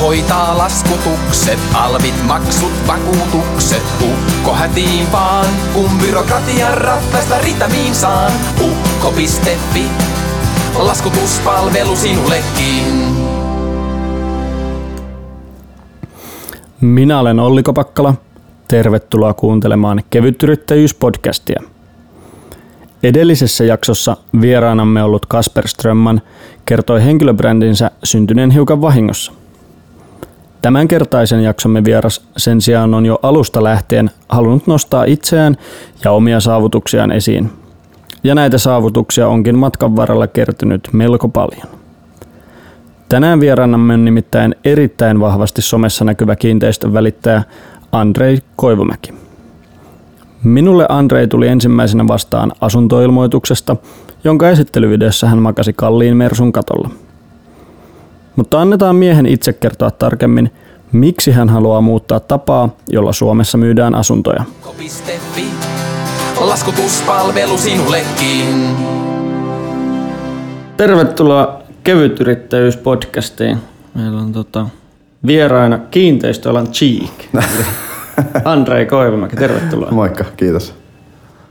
[0.00, 3.82] Hoitaa laskutukset, alvit, maksut, vakuutukset.
[4.02, 8.32] Ukko hätiin vaan, kun byrokratian rattaista ritamiin saan.
[8.60, 9.84] Ukko.fi,
[10.78, 13.16] laskutuspalvelu sinullekin.
[16.80, 18.14] Minä olen Olli Kopakkala.
[18.68, 21.62] Tervetuloa kuuntelemaan Kevytyrittäjyys-podcastia.
[23.02, 26.22] Edellisessä jaksossa vieraanamme ollut Kasper Strömman
[26.64, 29.32] kertoi henkilöbrändinsä syntyneen hiukan vahingossa.
[30.66, 35.56] Tämänkertaisen jaksomme vieras sen sijaan on jo alusta lähtien halunnut nostaa itseään
[36.04, 37.50] ja omia saavutuksiaan esiin.
[38.24, 41.66] Ja näitä saavutuksia onkin matkan varrella kertynyt melko paljon.
[43.08, 47.42] Tänään vieraanamme on nimittäin erittäin vahvasti somessa näkyvä kiinteistön välittäjä
[47.92, 49.14] Andrei Koivumäki.
[50.44, 53.76] Minulle Andrei tuli ensimmäisenä vastaan asuntoilmoituksesta,
[54.24, 56.90] jonka esittelyvideossa hän makasi kalliin Mersun katolla.
[58.36, 60.50] Mutta annetaan miehen itse kertoa tarkemmin,
[60.92, 64.44] miksi hän haluaa muuttaa tapaa, jolla Suomessa myydään asuntoja.
[66.40, 68.76] Laskutuspalvelu sinullekin.
[70.76, 73.58] Tervetuloa kevytyrittäjyyspodcastiin.
[73.94, 74.66] Meillä on tota,
[75.26, 77.12] vieraina kiinteistöalan cheek.
[78.44, 79.90] Andrei Koivumäki, tervetuloa.
[79.90, 80.74] Moikka, kiitos.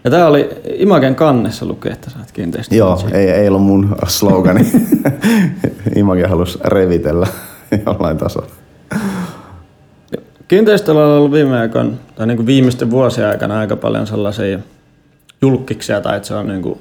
[0.04, 2.76] Ja tää oli Imagen kannessa lukee, että sä oot kiinteistö.
[2.76, 4.72] Joo, ei, ei ollut mun slogani.
[5.96, 7.28] Image halusi revitellä
[7.86, 8.48] jollain tasolla.
[10.48, 14.60] Kiinteistöllä on ollut viime aikoina, tai niin kuin viimeisten vuosien aikana aika paljon sellaisia
[15.42, 16.80] julkkiksia, tai että se on niin kuin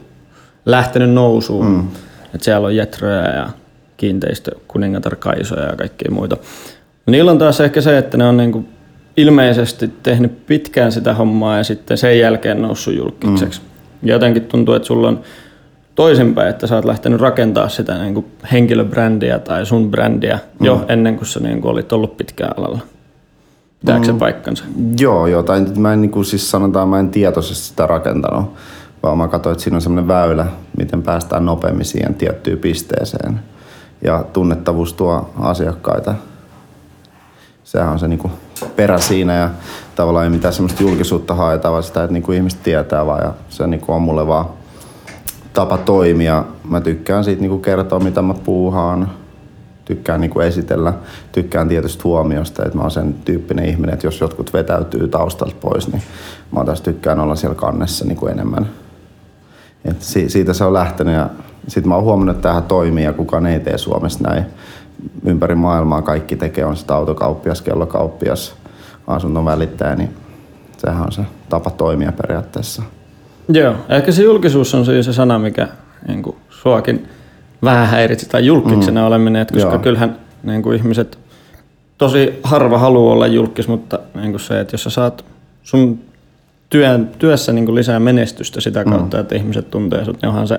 [0.67, 1.67] lähtenyt nousuun.
[1.67, 1.89] Mm.
[2.35, 3.49] Että siellä on Jetroja ja
[3.97, 6.37] kiinteistö, kuningatar Kaisoja ja kaikkia muita.
[7.07, 8.69] Niillä on taas ehkä se, että ne on niin kuin
[9.17, 13.61] ilmeisesti tehnyt pitkään sitä hommaa ja sitten sen jälkeen noussut julkikseksi.
[13.61, 14.09] Mm.
[14.09, 15.21] Jotenkin tuntuu, että sulla on
[15.95, 20.67] toisinpäin, että sä oot lähtenyt rakentaa sitä niin kuin henkilöbrändiä tai sun brändiä mm.
[20.67, 22.79] jo ennen kuin sä niin kuin olit ollut pitkään alalla.
[23.85, 24.13] Pitääkö mm.
[24.13, 24.65] se paikkansa?
[24.99, 25.43] Joo, joo.
[25.43, 28.55] Tai mä en, niin kuin siis sanotaan, mä en tietoisesti sitä rakentanut,
[29.03, 30.47] vaan mä katsoin, että siinä on semmoinen väylä,
[30.79, 33.41] miten päästään nopeammin siihen tiettyyn pisteeseen.
[34.05, 36.15] Ja tunnettavuus tuo asiakkaita.
[37.65, 38.33] Sehän on se niin kuin
[38.77, 39.51] perä siinä ja
[39.97, 43.35] tavallaan ei mitään semmoista julkisuutta haeta, vaan sitä, että niin kuin ihmiset tietää vaan ja
[43.49, 44.47] se niin kuin on mulle vaan
[45.53, 46.45] tapa toimia.
[46.69, 49.11] Mä tykkään siitä niin kuin kertoa, mitä mä puuhaan.
[49.85, 50.93] Tykkään niin kuin esitellä.
[51.33, 55.93] Tykkään tietysti huomiosta, että mä oon sen tyyppinen ihminen, että jos jotkut vetäytyy taustalta pois,
[55.93, 56.03] niin
[56.53, 58.71] mä taas tykkään olla siellä kannessa niin kuin enemmän.
[59.85, 61.31] Et si- siitä se on lähtenyt ja
[61.69, 64.45] sitten mä oon huomannut, että tähän toimii ja kukaan ei tee Suomessa näin.
[65.25, 68.55] Ympäri maailmaa kaikki tekee, on sitä autokauppias, kellokauppias,
[69.07, 70.17] asunnon välittäjä, niin
[70.77, 72.83] sehän on se tapa toimia periaatteessa.
[73.49, 75.69] Joo, ehkä se julkisuus on siis se sana, mikä
[76.09, 77.09] niin kuin, suakin
[77.65, 79.07] vähän häiritsi, tai julkiksena mm.
[79.07, 79.79] oleminen, että koska Joo.
[79.79, 81.19] kyllähän niin kuin, ihmiset
[81.99, 85.25] tosi harva haluaa olla julkis, mutta niin kuin se, että jos sä saat
[85.63, 85.99] sun
[86.71, 89.21] työn, työssä niin kuin lisää menestystä sitä kautta, mm.
[89.21, 90.59] että ihmiset tuntee sut, niin onhan se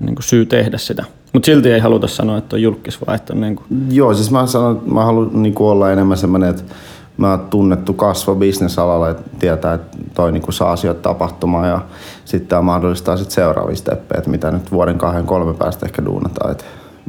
[0.00, 1.04] niin kuin syy tehdä sitä.
[1.32, 4.30] Mutta silti ei haluta sanoa, että on julkis, vaan että on niin kuin, Joo, siis
[4.30, 6.62] mä sanon, että mä haluan niinku olla enemmän semmoinen, että
[7.16, 11.80] mä oon tunnettu kasvo bisnesalalla, että tietää, että toi niinku saa asioita tapahtumaan ja
[12.24, 16.50] sitten tämä mahdollistaa sit seuraavia steppejä, että mitä nyt vuoden kahden kolme päästä ehkä duunataan.
[16.52, 16.64] Et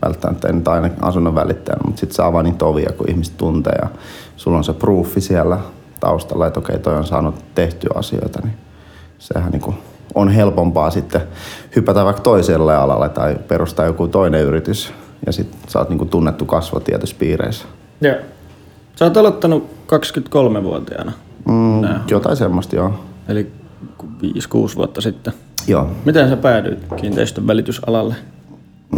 [0.06, 3.74] välttämättä ei nyt aina asunnon välittäjänä, mutta sitten saa vaan niitä ovia, kun ihmiset tuntee
[3.82, 3.90] ja
[4.36, 5.60] sulla on se proofi siellä
[6.00, 8.58] taustalla, että okei, toi on saanut tehtyä asioita, niin
[9.20, 9.74] sehän niinku
[10.16, 11.22] on helpompaa sitten
[11.76, 14.94] hypätä vaikka toiselle alalle tai perustaa joku toinen yritys
[15.26, 17.66] ja sitten sä oot niinku tunnettu kasvo tietyissä piireissä.
[18.02, 18.16] Joo.
[18.96, 21.12] Sä oot aloittanut 23-vuotiaana,
[21.48, 22.04] Mm, Nää.
[22.12, 22.94] jotain semmoista, joo.
[23.28, 23.52] eli
[24.22, 25.34] 5-6 vuotta sitten.
[25.68, 25.90] Joo.
[26.06, 28.16] Miten sä päädyit kiinteistön välitysalalle?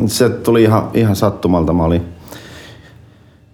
[0.06, 1.74] Se tuli ihan, ihan sattumalta.
[1.74, 2.02] Mä olin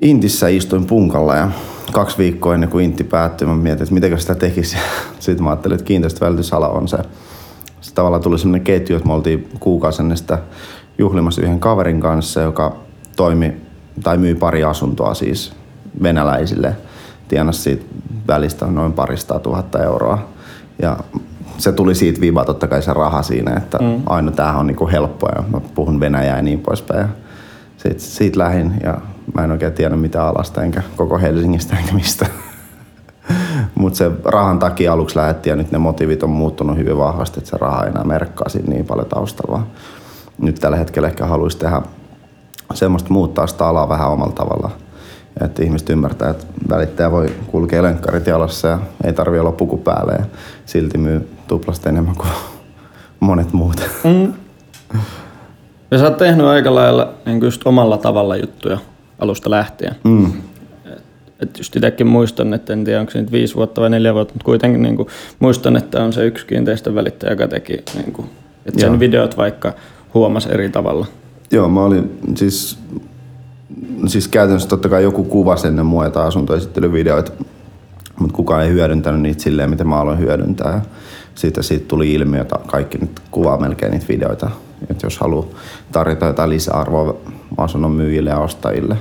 [0.02, 1.50] Intissä istuin punkalla ja
[1.92, 4.78] kaksi viikkoa ennen kuin Intti päättyi, mä mietin, että miten sitä tekisi.
[5.20, 6.98] Sitten mä ajattelin, että kiinteistövälitysala on se.
[7.82, 10.40] Sitten tavallaan tuli semmoinen ketju, että me oltiin kuukausi ennen sitä
[10.98, 12.76] juhlimassa yhden kaverin kanssa, joka
[13.16, 13.53] toimi
[14.03, 15.53] tai myi pari asuntoa siis
[16.03, 16.76] venäläisille.
[17.28, 17.85] Tienasi siitä
[18.28, 20.28] välistä noin parista tuhatta euroa.
[20.82, 20.97] Ja
[21.58, 24.02] se tuli siitä viiva totta kai se raha siinä, että mm.
[24.06, 27.00] aina tämähän on niinku helppoa ja mä puhun venäjää ja niin poispäin.
[27.00, 27.08] Ja
[27.78, 28.97] sit, siitä lähin ja
[29.34, 32.26] mä en oikein tiedä mitä alasta enkä koko Helsingistä enkä mistä.
[33.76, 37.50] Mutta se rahan takia aluksi lähettiin ja nyt ne motiivit on muuttunut hyvin vahvasti, että
[37.50, 39.67] se raha ei enää merkkaa siinä niin paljon taustalla.
[40.38, 41.82] Nyt tällä hetkellä ehkä haluaisi tehdä
[42.73, 44.72] semmoista muuttaa sitä alaa vähän omalla tavalla.
[45.41, 50.14] Että ihmiset ymmärtää, että välittäjä voi kulkea lenkkarit jalassa ja ei tarvi olla puku päälle
[50.14, 50.26] ja
[50.66, 52.30] silti myy tuplasti enemmän kuin
[53.20, 53.82] monet muut.
[54.03, 54.34] Mm.
[55.91, 58.78] Ja sä oot tehnyt aika lailla niin just omalla tavalla juttuja
[59.20, 59.96] alusta lähtien.
[60.03, 60.34] Mm.
[61.41, 64.34] että just itsekin muistan, että en tiedä onko se nyt viisi vuotta vai neljä vuotta,
[64.34, 65.08] mutta kuitenkin niin kuin,
[65.40, 68.29] muistan, että on se yksi kiinteistön välittäjä, joka teki, niin kuin,
[68.66, 69.00] että sen Joo.
[69.00, 69.74] videot vaikka
[70.14, 71.06] huomasi eri tavalla.
[71.52, 72.79] Joo, mä olin siis,
[74.08, 77.31] siis käytännössä totta kai joku kuvasi ennen jotain asuntoesittelyvideoita,
[78.20, 80.81] mutta kukaan ei hyödyntänyt niitä silleen, miten mä aloin hyödyntää.
[81.35, 84.49] Sitten siitä tuli ilmi, jota kaikki nyt kuvaa melkein niitä videoita.
[84.90, 85.46] Että jos haluaa
[85.91, 87.16] tarjota jotain lisäarvoa
[87.58, 88.97] asunnon myyjille ja ostajille.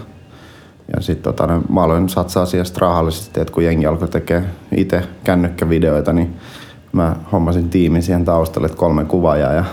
[0.96, 5.02] Ja sitten tota, no, mä aloin satsaa siihen rahallisesti, että kun jengi alkoi tekemään itse
[5.24, 6.36] kännykkävideoita, niin
[6.92, 9.64] mä hommasin tiimin siihen taustalle, että kolme kuvaajaa ja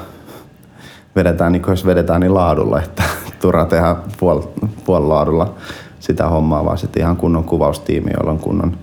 [1.16, 3.04] vedetään, niin jos vedetään niin laadulla, että
[3.42, 4.42] turha tehdä puol,
[4.86, 5.54] puol laadulla
[6.00, 8.78] sitä hommaa, vaan sitten ihan kunnon kuvaustiimi, jolla on kunnon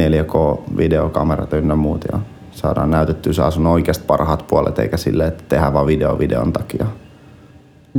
[0.00, 2.18] 4K-videokamerat ynnä muut ja
[2.50, 6.86] saadaan näytettyä se asunnon oikeasta parhaat puolet, eikä sille, että tehdään vaan video videon takia.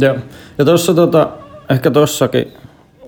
[0.02, 0.16] Joo.
[0.58, 1.30] Ja tuossa tota,
[1.70, 2.54] ehkä tossakin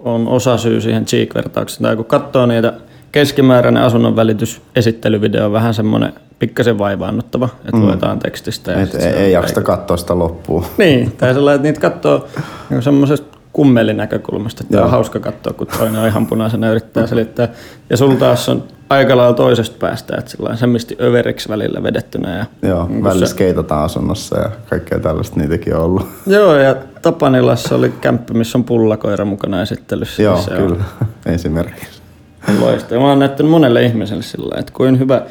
[0.04, 1.84] on osa syy siihen cheek-vertaukseen.
[1.84, 2.74] Tai kun katsoo niitä
[3.12, 7.81] keskimääräinen asunnon välitys esittelyvideo on vähän semmoinen pikkasen vaivaannuttava, että mm.
[7.86, 8.72] luetaan tekstistä.
[8.72, 10.66] Ja Et ei, ei on aika- katsoa sitä loppuun.
[10.78, 12.28] Niin, tai sellainen, että niitä katsoo
[12.69, 14.86] niin semmoisesta kummelin näkökulmasta, että Joo.
[14.86, 17.48] on hauska katsoa, kun toinen on ihan punaisena yrittää selittää.
[17.89, 22.38] Ja sulla taas on aika lailla toisesta päästä, että sellainen semmisti överiksi välillä vedettynä.
[22.38, 26.07] Ja, Joo, niin kun välillä se- skeitataan asunnossa ja kaikkea tällaista niitäkin on ollut.
[26.28, 30.24] Joo, ja Tapanilassa oli kämppä, missä on pullakoira mukana esittelyssä.
[30.24, 30.84] Joo, se kyllä,
[31.36, 32.01] esimerkiksi.
[32.50, 33.00] On loistava.
[33.00, 35.22] Mä oon näyttänyt monelle ihmiselle sillä että kuinka hyvä,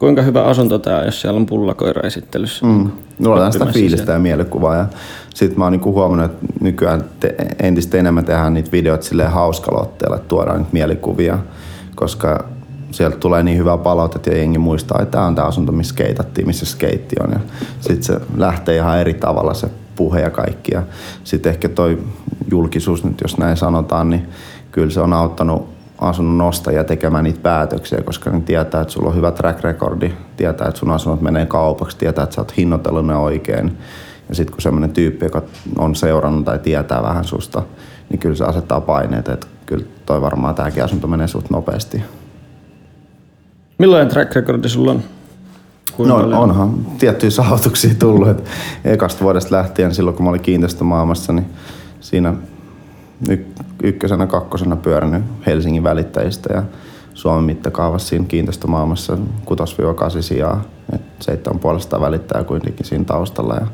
[0.00, 2.66] kuinka hyvä asunto on, jos siellä on pullakoira esittelyssä.
[2.66, 2.90] Mm.
[3.18, 4.12] Luodaan sitä fiilistä siellä.
[4.12, 4.76] ja mielikuvaa.
[4.76, 4.86] Ja
[5.34, 9.80] sitten mä oon niinku huomannut, että nykyään te, entistä enemmän tehdään niitä videoita silleen hauskalla
[9.80, 11.38] otteella, että tuodaan niitä mielikuvia,
[11.94, 12.44] koska
[12.90, 16.46] sieltä tulee niin hyvää palautetta ja jengi muistaa, että tämä on tämä asunto, missä skeitattiin,
[16.46, 17.32] missä skeitti on.
[17.32, 17.40] Ja
[17.80, 20.74] sitten se lähtee ihan eri tavalla se puhe ja kaikki.
[20.74, 20.82] Ja
[21.24, 21.98] sitten ehkä toi
[22.50, 24.28] julkisuus nyt, jos näin sanotaan, niin
[24.72, 29.16] kyllä se on auttanut asunnon nostajia tekemään niitä päätöksiä, koska ne tietää, että sulla on
[29.16, 33.16] hyvä track recordi, tietää, että sun asunnot menee kaupaksi, tietää, että sä oot hinnoitellut ne
[33.16, 33.78] oikein.
[34.28, 35.42] Ja sitten kun semmoinen tyyppi, joka
[35.78, 37.62] on seurannut tai tietää vähän susta,
[38.10, 42.02] niin kyllä se asettaa paineet, että kyllä toi varmaan tämäkin asunto menee suht nopeasti.
[43.78, 45.02] Millainen track recordi sulla on?
[45.96, 46.40] Kuinka No paljon?
[46.40, 48.28] onhan tiettyjä saavutuksia tullut.
[48.28, 48.44] Et
[48.84, 51.46] ekasta vuodesta lähtien silloin, kun mä olin kiinteistömaailmassa, niin
[52.00, 52.34] siinä
[53.82, 56.62] ykkösenä, kakkosena pyörinyt Helsingin välittäjistä ja
[57.14, 59.18] Suomen mittakaavassa siinä kiinteistömaailmassa
[60.18, 60.62] 6-8 sijaa.
[60.92, 63.54] Et seitsemän puolesta välittää kuitenkin siinä taustalla.
[63.54, 63.66] Ja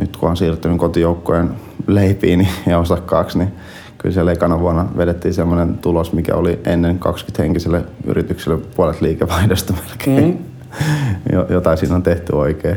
[0.00, 1.50] nyt kun on siirtynyt kotijoukkojen
[1.86, 3.52] leipiin niin- ja osakkaaksi, niin
[3.98, 9.74] kyllä siellä ekana vuonna vedettiin semmoinen tulos, mikä oli ennen 20 henkiselle yritykselle puolet liikevaihdosta
[9.88, 10.24] melkein.
[10.24, 10.38] Mm.
[11.32, 12.76] Jo- Jotain siinä on tehty oikein.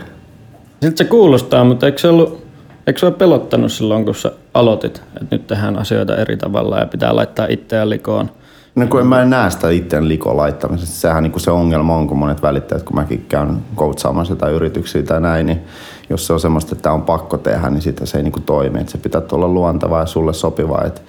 [0.81, 2.40] Siltä se kuulostaa, mutta eikö se ollut,
[2.91, 6.85] eikö se ole pelottanut silloin, kun sä aloitit, että nyt tehdään asioita eri tavalla ja
[6.85, 8.31] pitää laittaa itseään likoon?
[8.75, 10.95] No kun en mä näe sitä itseään likoon laittamisesta.
[10.95, 15.21] Sehän niin se ongelma on, kun monet välittäjät, kun mäkin käyn coachaamassa jotain yrityksiä tai
[15.21, 15.61] näin, niin
[16.09, 18.79] jos se on semmoista, että on pakko tehdä, niin sitä se ei niin toimi.
[18.79, 21.01] Että se pitää olla luontevaa ja sulle sopivaa, että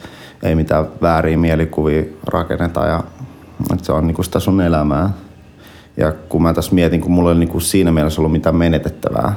[0.42, 3.02] ei mitään vääriä mielikuvia rakenneta ja
[3.72, 5.10] että se on niin sitä sun elämää.
[5.96, 9.34] Ja kun mä tässä mietin, kun mulla ei niin siinä mielessä ollut mitään menetettävää,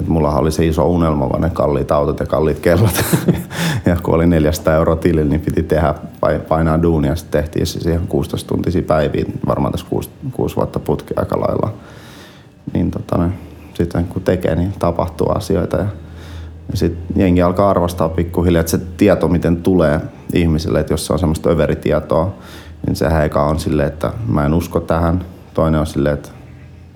[0.00, 3.04] et mulla oli se iso unelma, vaan ne kalliit autot ja kalliit kellot.
[3.86, 7.16] ja kun oli 400 euroa tilillä, niin piti tehdä, pai- painaa duunia.
[7.16, 11.72] Sitten tehtiin se siihen 16 tuntisia päiviä, varmaan tässä 6, 6 vuotta putki aika lailla.
[12.72, 13.30] Niin tota, ne,
[13.74, 15.76] sitten kun tekee, niin tapahtuu asioita.
[15.76, 15.86] Ja,
[16.70, 20.00] ja sitten jengi alkaa arvostaa pikkuhiljaa, että se tieto, miten tulee
[20.34, 22.34] ihmisille, että jos se on semmoista överitietoa,
[22.86, 25.24] niin sehän eka on silleen, että mä en usko tähän.
[25.54, 26.28] Toinen on silleen, että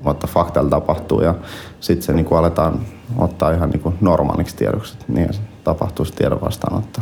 [0.05, 1.35] what the fuck täällä tapahtuu ja
[1.81, 2.81] sitten se niinku aletaan
[3.19, 7.01] ottaa ihan niinku normaaliksi tiedoksi, että niin se tapahtuu se tiedon vastaanotto.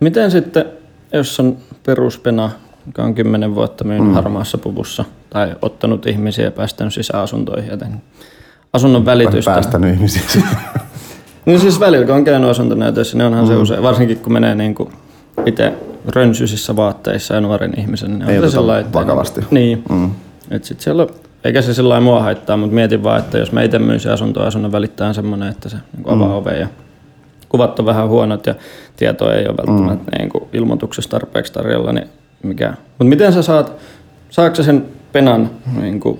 [0.00, 0.64] Miten sitten,
[1.12, 2.50] jos on peruspena,
[2.86, 4.14] joka on kymmenen vuotta myynyt mm.
[4.14, 8.02] harmaassa puvussa tai ottanut ihmisiä ja päästänyt sisäasuntoihin joten
[8.72, 9.50] asunnon välitystä.
[9.50, 10.22] Päästänyt ihmisiä.
[11.46, 13.48] Niin siis välillä, kun on käynyt asuntonäytöissä, niin onhan mm.
[13.48, 14.92] se usein, varsinkin kun menee niin kuin
[15.46, 15.74] itse
[16.06, 19.40] rönsyisissä vaatteissa ja nuoren ihmisen, niin on Ei se sellainen, että vakavasti.
[19.50, 19.84] Niin.
[19.90, 20.10] Mm.
[20.50, 21.08] Et sit siellä on,
[21.48, 24.72] eikä se sillä mua haittaa, mutta mietin vaan, että jos mä itse myisin asuntoa, asunnon
[24.72, 26.34] välittäjän semmoinen, että se niin avaa mm.
[26.34, 26.68] oven ja
[27.48, 28.54] kuvat on vähän huonot ja
[28.96, 30.18] tieto ei ole välttämättä mm.
[30.18, 32.08] niin kuin ilmoituksessa tarpeeksi tarjolla, niin
[32.42, 32.68] mikä.
[32.70, 33.72] Mutta miten sä saat,
[34.30, 35.50] saako sä sen penan
[35.80, 36.18] niin kuin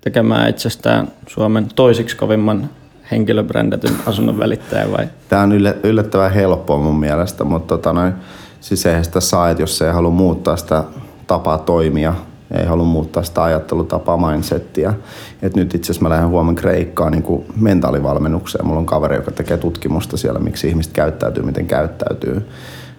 [0.00, 2.70] tekemään itsestään Suomen toisiksi kovimman
[3.10, 5.08] henkilöbrändätyn asunnon välittäjä vai?
[5.28, 8.12] Tämä on yllä- yllättävän helppoa mun mielestä, mutta tota noin,
[8.60, 10.84] siis eihän sitä saa, että jos ei halua muuttaa sitä
[11.26, 12.14] tapaa toimia,
[12.54, 14.94] ei halua muuttaa sitä ajattelutapaa, mindsettiä.
[15.42, 18.66] Et nyt itse asiassa mä lähden huomenna Kreikkaan niin kuin mentaalivalmennukseen.
[18.66, 22.48] Mulla on kaveri, joka tekee tutkimusta siellä, miksi ihmiset käyttäytyy, miten käyttäytyy.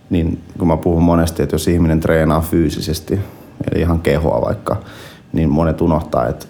[0.10, 3.20] niin kun mä puhun monesti, että jos ihminen treenaa fyysisesti,
[3.72, 4.78] eli ihan kehoa vaikka,
[5.34, 6.46] niin monet unohtaa, että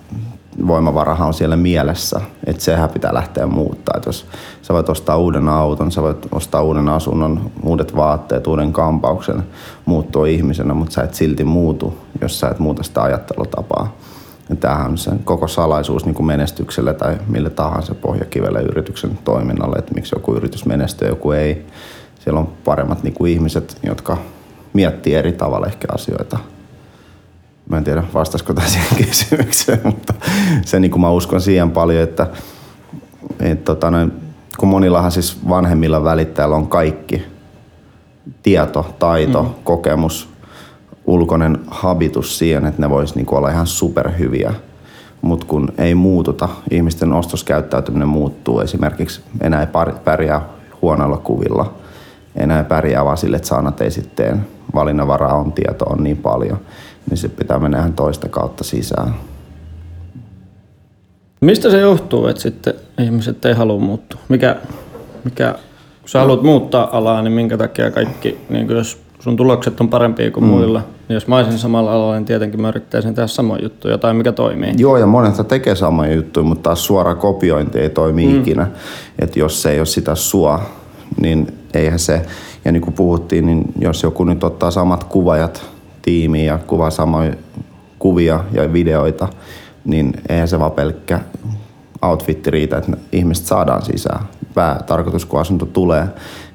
[0.67, 3.93] voimavarahan on siellä mielessä, että sehän pitää lähteä muuttaa.
[3.97, 4.25] Että jos
[4.61, 9.43] sä voit ostaa uuden auton, sä voit ostaa uuden asunnon, uudet vaatteet, uuden kampauksen,
[9.85, 13.95] muuttua ihmisenä, mutta sä et silti muutu, jos sä et muuta sitä ajattelutapaa.
[14.49, 19.75] Ja tämähän on se koko salaisuus niin kuin menestykselle tai mille tahansa pohjakivelle yrityksen toiminnalle,
[19.79, 21.65] että miksi joku yritys menestyy joku ei.
[22.19, 24.17] Siellä on paremmat niin kuin ihmiset, jotka
[24.73, 26.39] miettii eri tavalla ehkä asioita.
[27.69, 30.13] Mä en tiedä, vastaisiko tämä siihen kysymykseen, mutta
[30.65, 32.27] se niin kuin mä uskon siihen paljon, että,
[33.39, 34.11] että tota, noin,
[34.57, 37.25] kun monillahan siis vanhemmilla välittäjällä on kaikki,
[38.43, 39.49] tieto, taito, mm.
[39.63, 40.29] kokemus,
[41.05, 44.53] ulkoinen habitus siihen, että ne vois niinku olla ihan superhyviä.
[45.21, 48.59] Mutta kun ei muututa, ihmisten ostoskäyttäytyminen muuttuu.
[48.59, 49.67] Esimerkiksi enää ei
[50.03, 50.41] pärjää
[50.81, 51.73] huonoilla kuvilla,
[52.35, 54.47] enää ei pärjää vaan sille, että saanat esitteen.
[54.73, 56.59] Valinnanvaraa on, tieto on niin paljon,
[57.09, 59.15] niin se pitää mennä ihan toista kautta sisään.
[61.41, 64.19] Mistä se johtuu, että sitten ihmiset ei halua muuttua?
[64.29, 64.55] Mikä,
[65.23, 65.55] mikä
[66.01, 70.31] kun sä haluat muuttaa alaa, niin minkä takia kaikki, niin jos sun tulokset on parempia
[70.31, 70.49] kuin mm.
[70.49, 74.15] muilla, niin jos mä olisin samalla alalla, niin tietenkin mä yrittäisin tehdä samoja juttuja, jotain
[74.15, 74.73] mikä toimii.
[74.77, 78.39] Joo, ja monet tekee samoja juttuja, mutta taas suora kopiointi ei toimi mm.
[78.39, 78.67] ikinä.
[79.19, 80.61] Että jos se ei ole sitä sua,
[81.21, 82.25] niin eihän se,
[82.65, 85.74] ja niin kuin puhuttiin, niin jos joku nyt ottaa samat kuvajat
[86.05, 87.33] tiimiin ja kuvaa samoja
[87.99, 89.27] kuvia ja videoita,
[89.85, 91.19] niin eihän se vaan pelkkä
[92.01, 94.25] outfitti riitä, että ihmiset saadaan sisään.
[94.53, 96.07] Päätarkoitus, kun asunto tulee,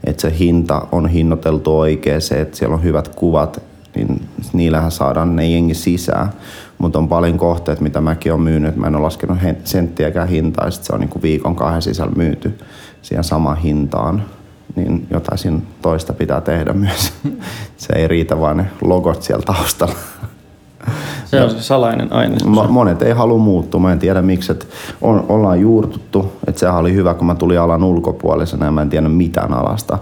[0.04, 3.62] että se hinta on hinnoiteltu oikein, se, että siellä on hyvät kuvat,
[3.96, 6.30] niin niillähän saadaan ne jengi sisään.
[6.78, 10.70] Mutta on paljon kohteet, mitä mäkin olen myynyt, mä en ole laskenut senttiäkään hintaa, ja
[10.70, 12.58] se on niin viikon kahden sisällä myyty
[13.02, 14.22] siihen samaan hintaan.
[14.76, 17.12] Niin jotain siinä toista pitää tehdä myös.
[17.76, 19.94] se ei riitä vaan ne logot siellä taustalla.
[21.24, 22.36] Se on se salainen aine.
[22.68, 23.80] Monet ei halua muuttua.
[23.80, 24.52] Mä en tiedä miksi.
[24.52, 24.66] Että
[25.00, 26.32] on, ollaan juurtuttu.
[26.46, 29.98] Että sehän oli hyvä, kun mä tulin alan ulkopuolisena ja mä en tiedä mitään alasta.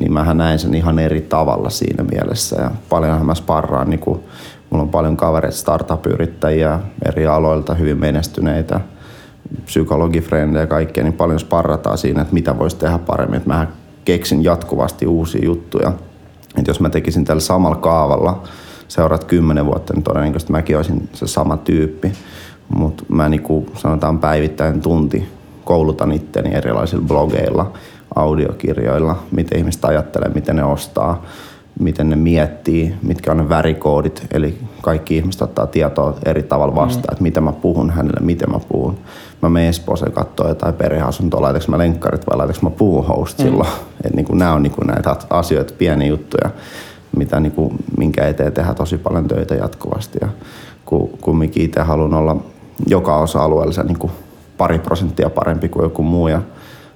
[0.00, 2.62] Niin mähän näin sen ihan eri tavalla siinä mielessä.
[2.62, 3.90] Ja paljonhan mä sparraan.
[3.90, 4.20] Niin kun,
[4.70, 8.80] mulla on paljon kavereita, startup-yrittäjiä eri aloilta, hyvin menestyneitä
[9.64, 13.36] psykologifrendejä ja kaikkea, niin paljon sparrataan siinä, että mitä voisi tehdä paremmin.
[13.36, 13.66] Että mä
[14.10, 15.92] keksin jatkuvasti uusia juttuja.
[16.58, 18.42] Että jos mä tekisin tällä samalla kaavalla,
[18.88, 22.12] seuraat kymmenen vuotta, niin todennäköisesti mäkin olisin se sama tyyppi.
[22.68, 25.28] Mutta mä niinku, sanotaan päivittäin tunti
[25.64, 27.72] koulutan itteni erilaisilla blogeilla,
[28.14, 31.22] audiokirjoilla, miten ihmiset ajattelee, miten ne ostaa,
[31.80, 34.26] miten ne miettii, mitkä on ne värikoodit.
[34.30, 37.12] Eli kaikki ihmiset ottaa tietoa eri tavalla vastaan, mm.
[37.12, 38.98] että mitä mä puhun hänelle, miten mä puhun.
[39.42, 43.44] Mä menen Espooseen katsoa jotain perheasuntoa, laitaks mä lenkkarit vai laitaks mä puhun host mm.
[43.44, 43.68] silloin.
[44.04, 46.50] Et niin nämä on niin näitä asioita, pieniä juttuja
[47.16, 50.18] mitä niin kuin, minkä eteen tehdään tosi paljon töitä jatkuvasti.
[50.20, 50.28] Ja
[50.84, 52.36] kun kumminkin itse haluan olla
[52.86, 54.12] joka osa-alueella niin kuin
[54.58, 56.42] pari prosenttia parempi kuin joku muu ja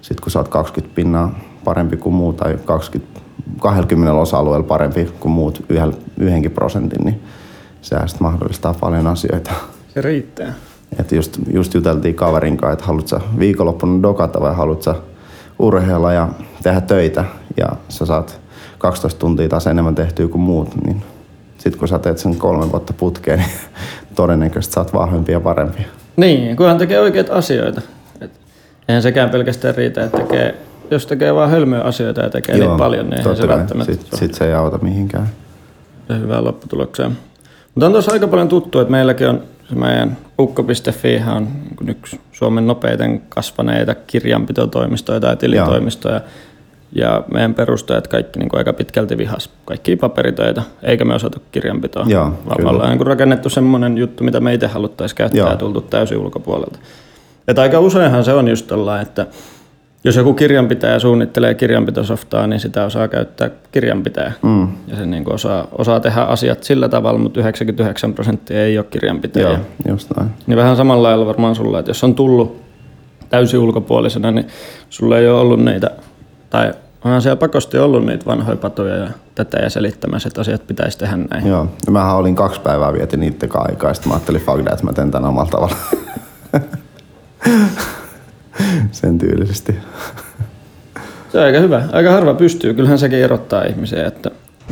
[0.03, 3.21] sitten kun sä oot 20 pinnaa parempi kuin muu tai 20,
[3.61, 5.65] 20 osa-alueella parempi kuin muut
[6.19, 7.21] yhdenkin prosentin, niin
[7.83, 9.51] se sitten mahdollistaa paljon asioita.
[9.95, 10.53] Se riittää.
[11.01, 14.95] Et just, just juteltiin kaverin kanssa, että haluatko viikonloppuna dokata vai haluatko
[15.59, 16.29] urheilla ja
[16.63, 17.25] tehdä töitä
[17.57, 18.41] ja sä saat
[18.79, 21.03] 12 tuntia taas enemmän tehtyä kuin muut, niin
[21.59, 23.51] sitten kun sä teet sen kolme vuotta putkeen, niin
[24.15, 25.87] todennäköisesti sä oot vahvempi ja parempi.
[26.17, 27.81] Niin, kunhan tekee oikeita asioita.
[28.21, 28.31] Et
[28.89, 30.55] eihän sekään pelkästään riitä, että tekee,
[30.91, 33.93] jos tekee vaan hölmöjä asioita ja tekee Joo, niin paljon, niin eihän se välttämättä...
[33.93, 35.29] Sitten sit se ei auta mihinkään.
[36.21, 37.19] Hyvää lopputulokseen.
[37.75, 41.49] Mutta on tuossa aika paljon tuttu, että meilläkin on se meidän ukko.fi on
[41.89, 46.15] yksi Suomen nopeiten kasvaneita kirjanpitotoimistoja tai tilitoimistoja.
[46.15, 46.25] Joo.
[46.93, 52.05] Ja meidän perustajat kaikki niin kuin aika pitkälti vihas kaikki paperitöitä, eikä me osata kirjanpitoa.
[52.09, 52.29] Joo,
[52.59, 55.51] Me ollaan niin rakennettu semmoinen juttu, mitä me itse haluttaisiin käyttää Joo.
[55.51, 56.79] ja tultu täysin ulkopuolelta.
[57.49, 59.27] Että aika useinhan se on just tällä, että
[60.05, 64.33] jos joku kirjanpitäjä suunnittelee kirjanpitosoftaa, niin sitä osaa käyttää kirjanpitäjä.
[64.43, 64.69] Mm.
[64.87, 69.49] Ja se niin osaa, osaa tehdä asiat sillä tavalla, mutta 99 prosenttia ei ole kirjanpitäjä.
[69.49, 69.59] Joo,
[69.89, 70.31] just näin.
[70.47, 72.63] Niin vähän samalla lailla varmaan sulla, että jos on tullut
[73.29, 74.47] täysin ulkopuolisena, niin
[74.91, 75.91] sulla ei ole ollut niitä,
[76.51, 76.73] tai
[77.05, 81.17] Onhan siellä pakosti ollut niitä vanhoja patoja ja tätä ja selittämässä, että asiat pitäisi tehdä
[81.17, 81.47] näin.
[81.47, 84.73] Joo, ja mähän olin kaksi päivää vietin niiden aikaa ja sitten mä ajattelin, fuck that,
[84.73, 85.77] että mä teen tämän omalla tavalla.
[88.93, 89.75] Sen tyylisesti.
[91.33, 91.83] Se on aika hyvä.
[91.93, 92.75] Aika harva pystyy.
[92.75, 94.31] Kyllähän sekin erottaa ihmisiä, että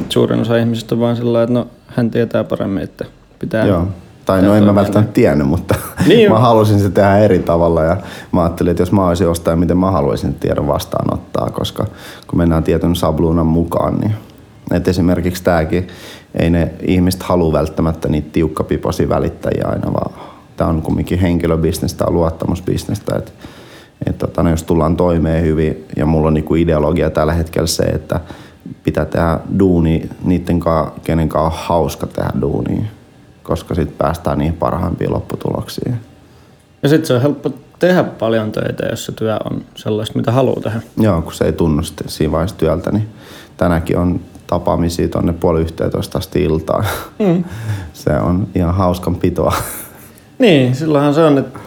[0.08, 3.04] suurin osa ihmisistä on vaan sillä että no, hän tietää paremmin, että
[3.38, 3.88] pitää Joo.
[4.24, 5.74] Tai no en mä välttämättä tiennyt, mutta
[6.08, 7.96] niin mä halusin se tehdä eri tavalla ja
[8.32, 11.86] mä ajattelin, että jos mä olisin ostaja, miten mä haluaisin tiedon vastaanottaa, koska
[12.26, 14.14] kun mennään tietyn sabluunan mukaan, niin
[14.70, 15.88] Et esimerkiksi tämäkin,
[16.34, 20.12] ei ne ihmiset halua välttämättä niitä tiukkapipoisia välittäjiä aina, vaan
[20.56, 23.16] tämä on kumminkin henkilöbisnestä, luottamusbisnestä.
[23.16, 23.32] Et,
[24.06, 27.82] et tota, no jos tullaan toimeen hyvin, ja mulla on niinku ideologia tällä hetkellä se,
[27.82, 28.20] että
[28.84, 32.84] pitää tehdä duuni niiden kanssa, kenen kanssa on hauska tehdä duunia,
[33.42, 35.94] koska sitten päästään niihin parhaimpiin lopputuloksiin.
[36.82, 40.60] Ja sitten se on helppo tehdä paljon töitä, jos se työ on sellaista, mitä haluaa
[40.60, 40.80] tehdä.
[40.96, 43.08] Joo, kun se ei tunnu sitten siinä vaiheessa työltä, niin
[43.56, 46.84] tänäkin on tapaamisia tuonne puoli yhteentoista asti iltaan.
[47.18, 47.44] Mm.
[47.92, 49.54] se on ihan hauskan pitoa.
[50.38, 51.58] Niin, silloinhan se on, että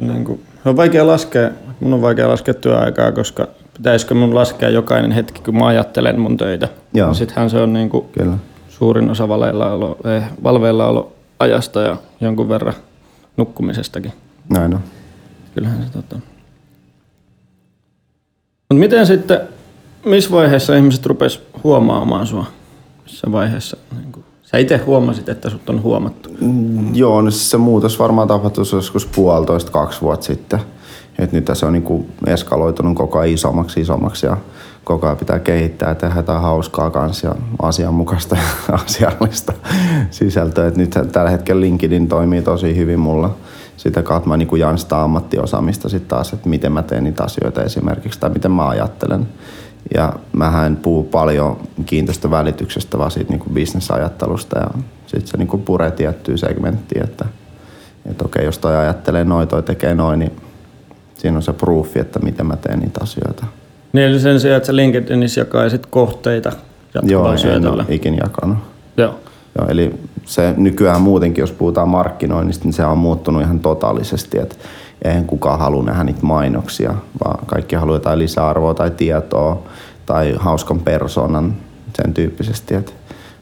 [0.00, 1.50] niin kuin, on vaikea laskea,
[1.82, 6.36] mun on vaikea laskea työaikaa, koska pitäisikö mun laskea jokainen hetki, kun mä ajattelen mun
[6.36, 6.68] töitä.
[6.94, 7.14] Joo.
[7.14, 8.36] Sittenhän se on niin kuin Kyllä.
[8.68, 12.74] suurin osa valveillaolo, eh, valveillaolo ajasta ja jonkun verran
[13.36, 14.12] nukkumisestakin.
[14.48, 14.80] Näin on.
[15.54, 16.16] Kyllähän se tota.
[18.68, 19.40] Mutta miten sitten,
[20.04, 22.46] missä vaiheessa ihmiset rupes huomaamaan sua?
[23.04, 23.76] Missä vaiheessa?
[23.98, 26.28] Niin kun, sä itse huomasit, että sut on huomattu.
[26.40, 30.60] Mm, Joo, no siis se muutos varmaan tapahtui joskus puolitoista, kaksi vuotta sitten.
[31.18, 34.36] Et nyt se on niinku eskaloitunut koko ajan isommaksi isommaksi ja
[34.84, 39.52] koko ajan pitää kehittää ja tehdä jotain hauskaa kanssa ja asianmukaista ja asiallista
[40.10, 40.66] sisältöä.
[40.66, 43.36] Et nyt tällä hetkellä LinkedIn toimii tosi hyvin mulla.
[43.76, 47.62] Sitä kautta mä niinku jaan sitä ammattiosaamista sitten taas, että miten mä teen niitä asioita
[47.62, 49.28] esimerkiksi tai miten mä ajattelen.
[49.94, 54.68] Ja mä en puhu paljon kiinteistövälityksestä, vaan siitä niinku bisnesajattelusta ja
[55.06, 57.24] sitten se niinku puree tiettyä segmenttiä, että,
[58.06, 60.32] että okei, jos toi ajattelee noin, toi tekee noin, niin
[61.22, 63.46] siinä on se proofi, että miten mä teen niitä asioita.
[63.92, 66.52] Niin eli sen sijaan, että sä LinkedInissä jakaisit kohteita
[67.02, 68.58] Joo, en ole ikin jakanut.
[68.96, 69.20] Joo.
[69.58, 74.56] Joo, eli se nykyään muutenkin, jos puhutaan markkinoinnista, niin se on muuttunut ihan totaalisesti, että
[75.04, 79.62] eihän kukaan halua nähdä niitä mainoksia, vaan kaikki haluaa jotain lisäarvoa tai tietoa
[80.06, 81.54] tai hauskan persoonan
[81.94, 82.92] sen tyyppisesti, että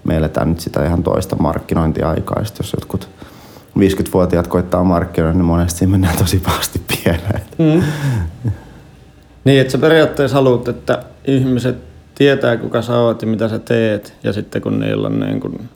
[0.04, 3.08] me eletään nyt sitä ihan toista markkinointiaikaa, Sitten jos jotkut
[3.78, 7.42] 50-vuotiaat koittaa markkinoida, niin monesti mennään tosi pahasti pieleen.
[7.58, 7.82] Mm.
[9.44, 11.76] Niin, että sä periaatteessa haluat, että ihmiset
[12.14, 15.68] tietää, kuka sä oot ja mitä sä teet, ja sitten kun niillä on niin kuin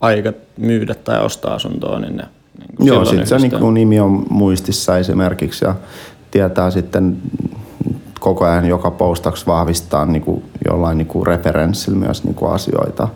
[0.00, 2.24] aika myydä tai ostaa asuntoa, niin ne
[2.58, 5.74] niin kuin Joo, sitten se niin nimi on muistissa esimerkiksi ja
[6.30, 7.16] tietää sitten
[8.20, 13.08] koko ajan joka postaksi vahvistaa niin kuin jollain niin kuin referenssillä myös niin kuin asioita.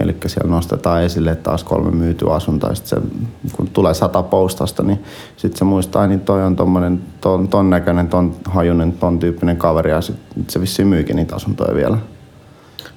[0.00, 2.74] Eli siellä nostetaan esille taas kolme myytyä asuntoa.
[2.74, 3.08] Sitten se,
[3.52, 5.02] kun tulee sata postasta, niin
[5.36, 9.90] sitten se muistaa, niin toi on tommonen, ton, ton näköinen, ton hajunen, ton tyyppinen kaveri
[9.90, 11.98] ja sitten se vissiin myykin niitä asuntoja vielä.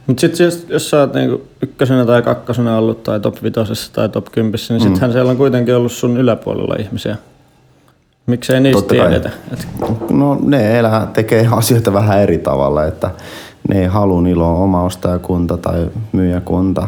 [0.08, 4.10] Mutta sitten jos, jos sä oot niinku ykkösenä tai kakkosena ollut tai top vitosessa tai
[4.10, 7.16] top kympissä, niin sittenhän siellä on kuitenkin ollut sun yläpuolella ihmisiä.
[8.26, 9.08] Miksei niistä Totta kai.
[9.10, 9.30] tiedetä?
[9.54, 9.68] Et,
[10.10, 13.12] No ne elää, tekee asioita vähän eri tavalla, että
[13.70, 16.88] ne ei halua, niillä on oma ostajakunta tai myyjäkunta.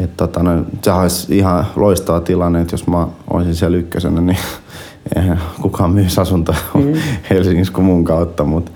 [0.00, 4.38] Että tota, no, se olisi ihan loistava tilanne, että jos mä olisin siellä ykkösenä, niin
[5.16, 6.92] eihän kukaan myisi asuntoja mm.
[7.30, 8.72] Helsingissä kuin mun kautta, mutta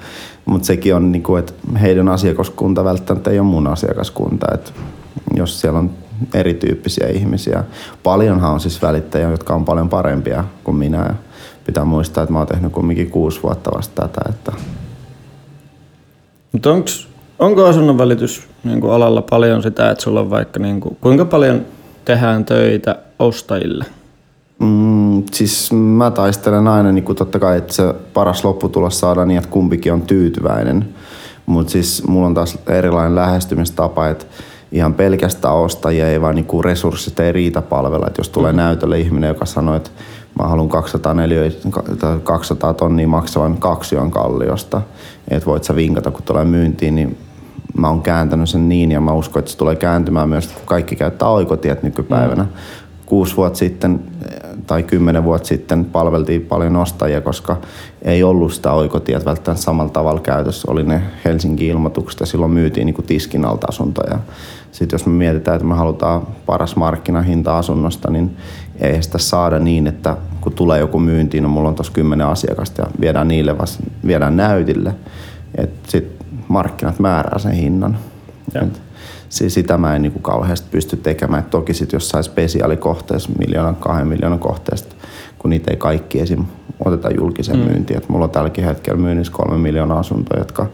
[0.47, 4.47] mut sekin on, niinku, että heidän asiakaskunta välttämättä ei ole mun asiakaskunta.
[4.55, 4.75] Et
[5.35, 5.91] jos siellä on
[6.35, 7.65] erityyppisiä ihmisiä.
[8.03, 10.99] Paljonhan on siis välittäjiä, jotka on paljon parempia kuin minä.
[10.99, 11.15] Ja
[11.67, 14.21] pitää muistaa, että mä oon tehnyt kumminkin kuusi vuotta vasta tätä.
[14.29, 14.53] Että
[16.53, 17.06] mutta onks,
[17.39, 21.63] onko asunnon välitys niinku alalla paljon sitä, että sulla on vaikka niinku, kuinka paljon
[22.05, 23.85] tehdään töitä ostajille?
[24.59, 29.39] Mm, siis mä taistelen aina niin kuin totta kai, että se paras lopputulos saadaan niin,
[29.39, 30.89] että kumpikin on tyytyväinen.
[31.47, 34.27] Mutta siis mulla on taas erilainen lähestymistapa, että
[34.73, 38.07] ihan pelkästään ostajia ei vaan niin kuin resurssit ei riitä palvella.
[38.07, 38.57] Et jos tulee mm.
[38.57, 39.91] näytölle ihminen, joka sanoo, että
[40.39, 41.51] mä haluan 200, neliö,
[42.23, 44.83] 200 tonnia maksavan kaksion kalliosta,
[45.29, 47.19] että voit sä vinkata, kun tulee myyntiin, niin
[47.79, 50.97] mä oon kääntänyt sen niin ja mä uskon, että se tulee kääntymään myös, kun kaikki
[50.97, 52.43] käyttää oikotiet nykypäivänä.
[52.43, 52.49] Mm.
[53.07, 54.01] Kuusi vuotta sitten
[54.67, 57.57] tai kymmenen vuotta sitten palveltiin paljon ostajia, koska
[58.03, 60.71] ei ollut sitä oikotiet välttämättä samalla tavalla käytössä.
[60.71, 64.19] Oli ne Helsingin ilmoitukset ja silloin myytiin niin kuin tiskin alta asuntoja.
[64.73, 68.37] Sitten jos me mietitään, että me halutaan paras markkinahinta asunnosta, niin
[68.81, 72.83] ei sitä saada niin, että kun tulee joku myyntiin, no mulla on tuossa kymmenen asiakasta
[72.83, 73.57] ja viedään niille
[74.07, 74.95] viedään näytille.
[75.89, 76.16] Sitten
[76.49, 77.99] markkinat määrää sen hinnan.
[78.55, 78.65] Joo.
[78.65, 78.83] Et
[79.29, 81.43] si- sitä mä en niin kuin kauheasti pysty tekemään.
[81.43, 84.95] Et toki sitten jossain spesiaalikohteessa, miljoonan, kahden miljoonan kohteesta,
[85.39, 86.45] kun niitä ei kaikki esim.
[86.85, 87.63] oteta julkisen mm.
[87.63, 87.99] myyntiin.
[87.99, 90.67] Et mulla on tälläkin hetkellä myynnissä kolme miljoonaa asuntoa, jotka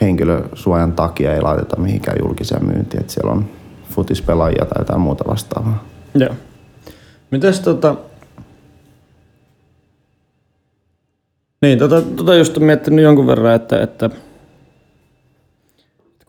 [0.00, 3.00] henkilösuojan takia ei laiteta mihinkään julkiseen myyntiin.
[3.00, 3.44] Et siellä on
[3.90, 5.84] futispelaajia tai jotain muuta vastaavaa.
[6.14, 6.34] Joo.
[7.30, 7.94] Mites tota...
[11.62, 14.10] Niin, tota, tota just on miettinyt jonkun verran, että, että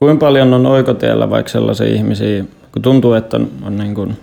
[0.04, 4.18] kuinka paljon on oikotiellä vaikka sellaisia ihmisiä, kun tuntuu, että on, on niin kuin,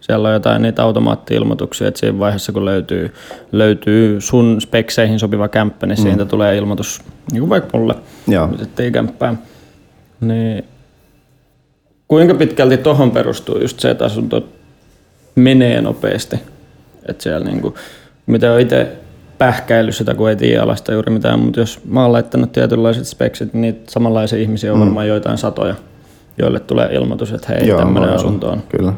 [0.00, 3.14] siellä on jotain niitä automaatti-ilmoituksia, että siinä vaiheessa kun löytyy,
[3.52, 6.02] löytyy sun spekseihin sopiva kämppä, niin mm.
[6.02, 7.94] siitä tulee ilmoitus, niin kuin vaikka mulle,
[8.62, 9.34] että ei kämppää.
[10.20, 10.64] Niin
[12.08, 14.48] kuinka pitkälti tuohon perustuu just se, että asunto
[15.34, 16.36] menee nopeasti?
[17.08, 17.74] Että siellä niinku,
[18.26, 18.92] mitä on itse
[19.38, 23.52] pähkäillyt sitä, kun ei tiedä alasta juuri mitään, mutta jos mä oon laittanut tietynlaiset speksit,
[23.52, 24.84] niin niitä samanlaisia ihmisiä on mm.
[24.84, 25.74] varmaan joitain satoja,
[26.38, 28.62] joille tulee ilmoitus, että hei, Joo, tämmöinen asunto on.
[28.68, 28.92] Kyllä.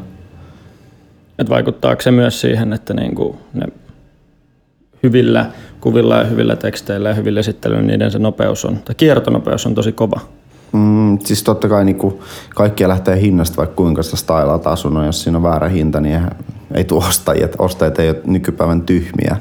[1.39, 3.65] Et vaikuttaako se myös siihen, että niinku ne
[5.03, 5.45] hyvillä
[5.81, 9.91] kuvilla ja hyvillä teksteillä ja hyvillä esittelyillä niiden se nopeus on, tai kiertonopeus on tosi
[9.91, 10.19] kova.
[10.73, 11.97] Mm, siis totta kai niin
[12.55, 15.05] kaikkia lähtee hinnasta, vaikka kuinka sitä stylaat asunnon.
[15.05, 16.35] Jos siinä on väärä hinta, niin eihän-
[16.73, 17.47] ei tule ostajia.
[17.57, 19.37] Ostajat ei ole nykypäivän tyhmiä.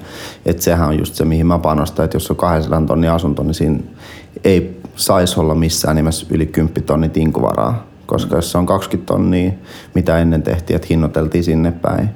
[0.46, 2.04] Et sehän on just se, mihin mä panostan.
[2.04, 3.78] Että jos on 200 tonnin asunto, niin siinä
[4.44, 7.86] ei saisi olla missään nimessä yli 10 tonnin tinkuvaraa.
[8.06, 9.52] Koska jos se on 20 tonnia,
[9.94, 12.08] mitä ennen tehtiin, että hinnoiteltiin sinne päin,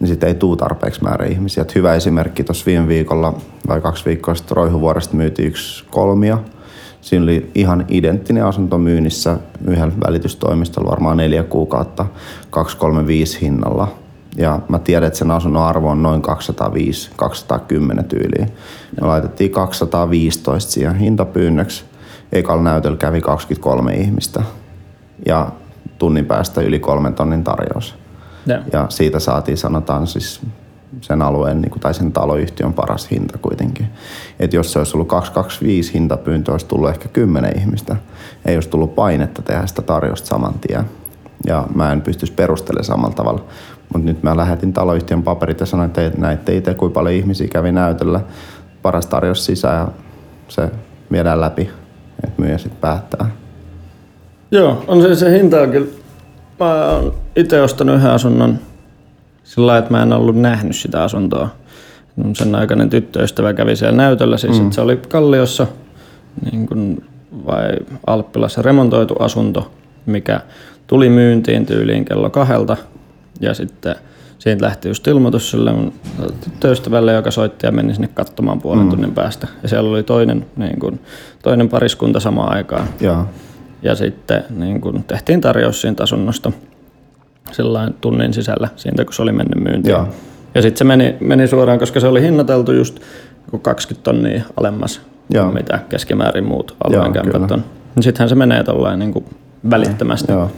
[0.00, 1.62] niin sitten ei tuu tarpeeksi määrä ihmisiä.
[1.62, 3.34] Et hyvä esimerkki tuossa viime viikolla
[3.68, 6.44] vai kaksi viikkoa sitten Roihuvuoresta myytiin yksi kolmio.
[7.00, 12.06] Siinä oli ihan identtinen asunto myynnissä yhdellä välitystoimistolla varmaan neljä kuukautta
[12.50, 13.88] 235 hinnalla.
[14.36, 18.52] Ja mä tiedän, että sen asunnon arvo on noin 205, 210 tyyliin.
[19.00, 21.84] Me laitettiin 215 siihen hintapyynnöksi.
[22.32, 24.42] Ekalla näytöllä kävi 23 ihmistä.
[25.26, 25.50] Ja
[25.98, 27.94] tunnin päästä yli kolmen tonnin tarjous.
[28.46, 28.62] Ja.
[28.72, 30.40] Ja siitä saatiin sanotaan siis
[31.00, 33.86] sen alueen niin kuin, tai sen taloyhtiön paras hinta kuitenkin.
[34.40, 37.96] Et jos se olisi ollut 225 hintapyyntö, olisi tullut ehkä 10 ihmistä.
[38.44, 40.84] Ei olisi tullut painetta tehdä sitä tarjosta saman tien.
[41.46, 43.44] Ja mä en pystyisi perustelemaan samalla tavalla.
[43.92, 47.48] Mutta nyt mä lähetin taloyhtiön paperit ja sanoin, että te näitte itse, kuinka paljon ihmisiä
[47.48, 48.20] kävi näytöllä.
[48.82, 49.88] Paras tarjous sisään ja
[50.48, 50.70] se
[51.12, 51.70] viedään läpi,
[52.24, 53.30] että myyjä sitten päättää.
[54.50, 55.88] Joo, on se, se hinta on kyllä.
[56.60, 58.58] Mä oon itse ostanut yhden asunnon
[59.48, 61.48] sillä että mä en ollut nähnyt sitä asuntoa.
[62.16, 64.64] Mun Sen aikainen tyttöystävä kävi siellä näytöllä, siis mm.
[64.64, 65.66] että se oli Kalliossa
[66.52, 67.04] niin kuin,
[67.46, 67.68] vai
[68.06, 69.70] Alppilassa remontoitu asunto,
[70.06, 70.40] mikä
[70.86, 72.76] tuli myyntiin tyyliin kello kahdelta.
[73.40, 73.94] Ja sitten
[74.38, 75.92] siitä lähti just ilmoitus sille mun
[76.44, 78.90] tyttöystävälle, joka soitti ja meni sinne katsomaan puolen mm.
[78.90, 79.48] tunnin päästä.
[79.62, 81.00] Ja siellä oli toinen, niin kuin,
[81.42, 82.88] toinen pariskunta samaan aikaan.
[83.00, 83.26] Joo.
[83.82, 86.52] Ja sitten niin kun tehtiin tarjous siitä asunnosta
[87.52, 89.92] sellainen tunnin sisällä, siitä kun se oli mennyt myyntiin.
[89.92, 90.08] Joo.
[90.54, 93.00] Ja sitten se meni, meni suoraan, koska se oli hinnoiteltu just
[93.46, 95.44] joku 20 tonnia alemmas Joo.
[95.44, 97.46] kuin mitä keskimäärin muut Joo, alueen kämpät kyllä.
[97.50, 97.64] on.
[97.94, 99.24] Niin sittenhän se menee tollain niin
[99.70, 100.32] välittömästi.
[100.32, 100.50] Joo.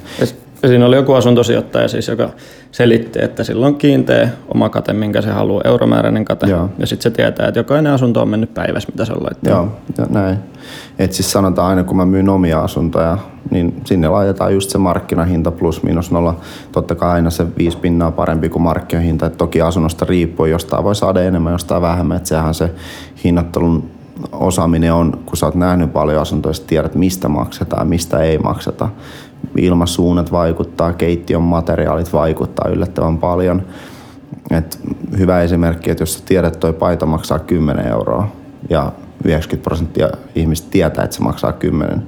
[0.63, 2.31] Ja, ja siinä oli joku asuntosijoittaja siis, joka
[2.73, 6.47] selitti, että sillä on kiinteä oma kate, minkä se haluaa, euromääräinen kate.
[6.47, 6.69] Joo.
[6.79, 9.59] Ja sitten se tietää, että jokainen asunto on mennyt päivässä, mitä se on laittanut.
[9.59, 10.39] Joo, ja näin.
[10.99, 13.19] Et siis sanotaan aina, kun mä myyn omia asuntoja,
[13.51, 16.37] niin sinne laitetaan just se markkinahinta plus miinus nolla.
[16.73, 19.27] Totta kai aina se viisi pinnaa parempi kuin markkinahinta.
[19.27, 22.17] Et toki asunnosta riippuu, jostain voi saada enemmän, jostain vähemmän.
[22.17, 22.71] Et sehän se
[23.25, 23.91] hinnoittelun
[24.33, 28.89] osaaminen on, kun sä oot nähnyt paljon asuntoja, tiedät mistä maksetaan, mistä ei makseta.
[29.57, 33.63] Ilmasuunnat vaikuttaa, keittiön materiaalit vaikuttaa yllättävän paljon.
[34.51, 34.81] Et
[35.19, 38.29] hyvä esimerkki, että jos sä tiedät, että toi paita maksaa 10 euroa
[38.71, 38.93] ja
[39.25, 42.03] 90 prosenttia ihmistä tietää, että se maksaa 10.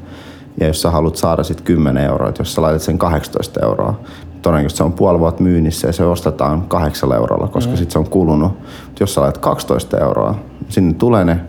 [0.61, 4.01] Ja jos sä haluat saada sit 10 euroa, että jos sä laitat sen 18 euroa,
[4.43, 7.77] todennäköisesti se on puoli vuotta myynnissä ja se ostetaan 8 eurolla, koska mm.
[7.77, 8.53] sit se on kulunut.
[8.89, 10.35] Mut jos sä laitat 12 euroa,
[10.69, 11.41] sinne tulee ne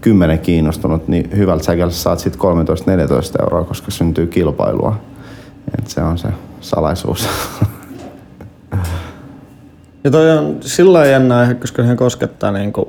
[0.00, 2.38] 10 kiinnostunut, niin hyvältä säkellä saat sit 13-14
[3.42, 4.96] euroa, koska syntyy kilpailua.
[5.78, 6.28] Et se on se
[6.60, 7.28] salaisuus.
[10.04, 12.88] Ja toi on sillä jännä aihe, koska se koskettaa niin kuin,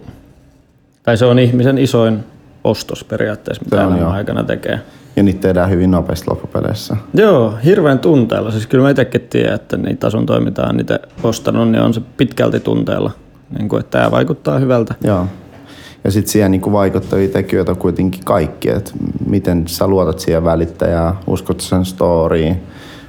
[1.04, 2.24] tai se on ihmisen isoin
[2.64, 4.80] ostos periaatteessa, mitä elämän aikana tekee.
[5.16, 6.98] ja niitä tehdään hyvin nopeasti loppupeleissä.
[7.14, 8.52] Joo, hirveän tunteella.
[8.52, 12.02] Siis kyllä mä itsekin tiedän, että niitä asuntoja, mitä on itse ostanut, niin on se
[12.18, 13.12] pitkälti tunteella.
[13.58, 14.96] Niin kuin, että tämä vaikuttaa hyvältä.
[15.04, 15.26] Joo.
[16.04, 18.92] Ja sitten siihen niin vaikuttavia tekijöitä on kuitenkin kaikki, että
[19.26, 22.64] miten sä luotat siihen välittäjään, uskot sen storyin,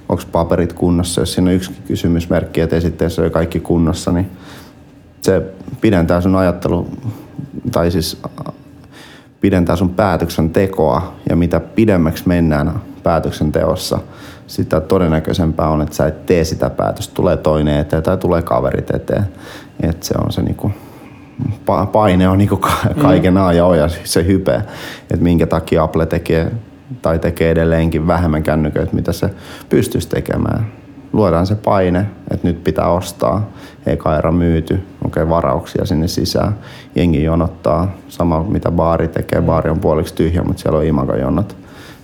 [0.09, 1.21] onko paperit kunnossa.
[1.21, 4.31] Jos siinä on yksi kysymysmerkki, että esitteessä on kaikki kunnossa, niin
[5.21, 5.43] se
[5.81, 6.89] pidentää sun ajattelu,
[7.73, 8.23] tai siis
[9.41, 13.99] pidentää sun päätöksentekoa ja mitä pidemmäksi mennään päätöksenteossa,
[14.47, 17.15] sitä todennäköisempää on, että sä et tee sitä päätöstä.
[17.15, 19.29] Tulee toinen eteen tai tulee kaverit eteen.
[19.83, 20.73] Et se on se niinku,
[21.93, 24.55] paine on niinku ka- kaiken A ja O ja se hype,
[25.01, 26.53] että minkä takia Apple tekee
[27.03, 29.31] tai tekee edelleenkin vähemmän kännyköitä, mitä se
[29.69, 30.67] pystyisi tekemään.
[31.13, 33.49] Luodaan se paine, että nyt pitää ostaa,
[33.87, 36.59] eka erä myyty, okei okay, varauksia sinne sisään.
[36.95, 41.57] Jengi jonottaa, sama mitä baari tekee, baari on puoliksi tyhjä, mutta siellä on imagojonot.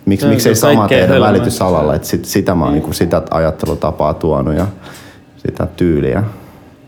[0.07, 1.29] Miksi, Se on miksei sama tehdä hölmöintä.
[1.29, 4.67] välitysalalla, että sit, sitä mä oon niin sitä ajattelutapaa tuonut ja
[5.37, 6.23] sitä tyyliä.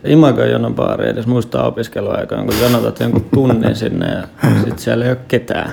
[0.04, 4.22] Imago jonon baari edes muistaa opiskeluaikaan, kun jonotat jonkun tunnin sinne ja
[4.64, 5.72] sit siellä ei ole ketään.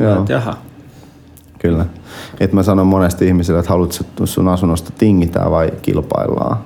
[0.00, 0.16] Joo.
[0.16, 0.56] olet, jaha.
[1.58, 1.86] Kyllä.
[2.40, 6.56] Et mä sanon monesti ihmisille, että haluatko sun asunnosta tingitään vai kilpaillaan.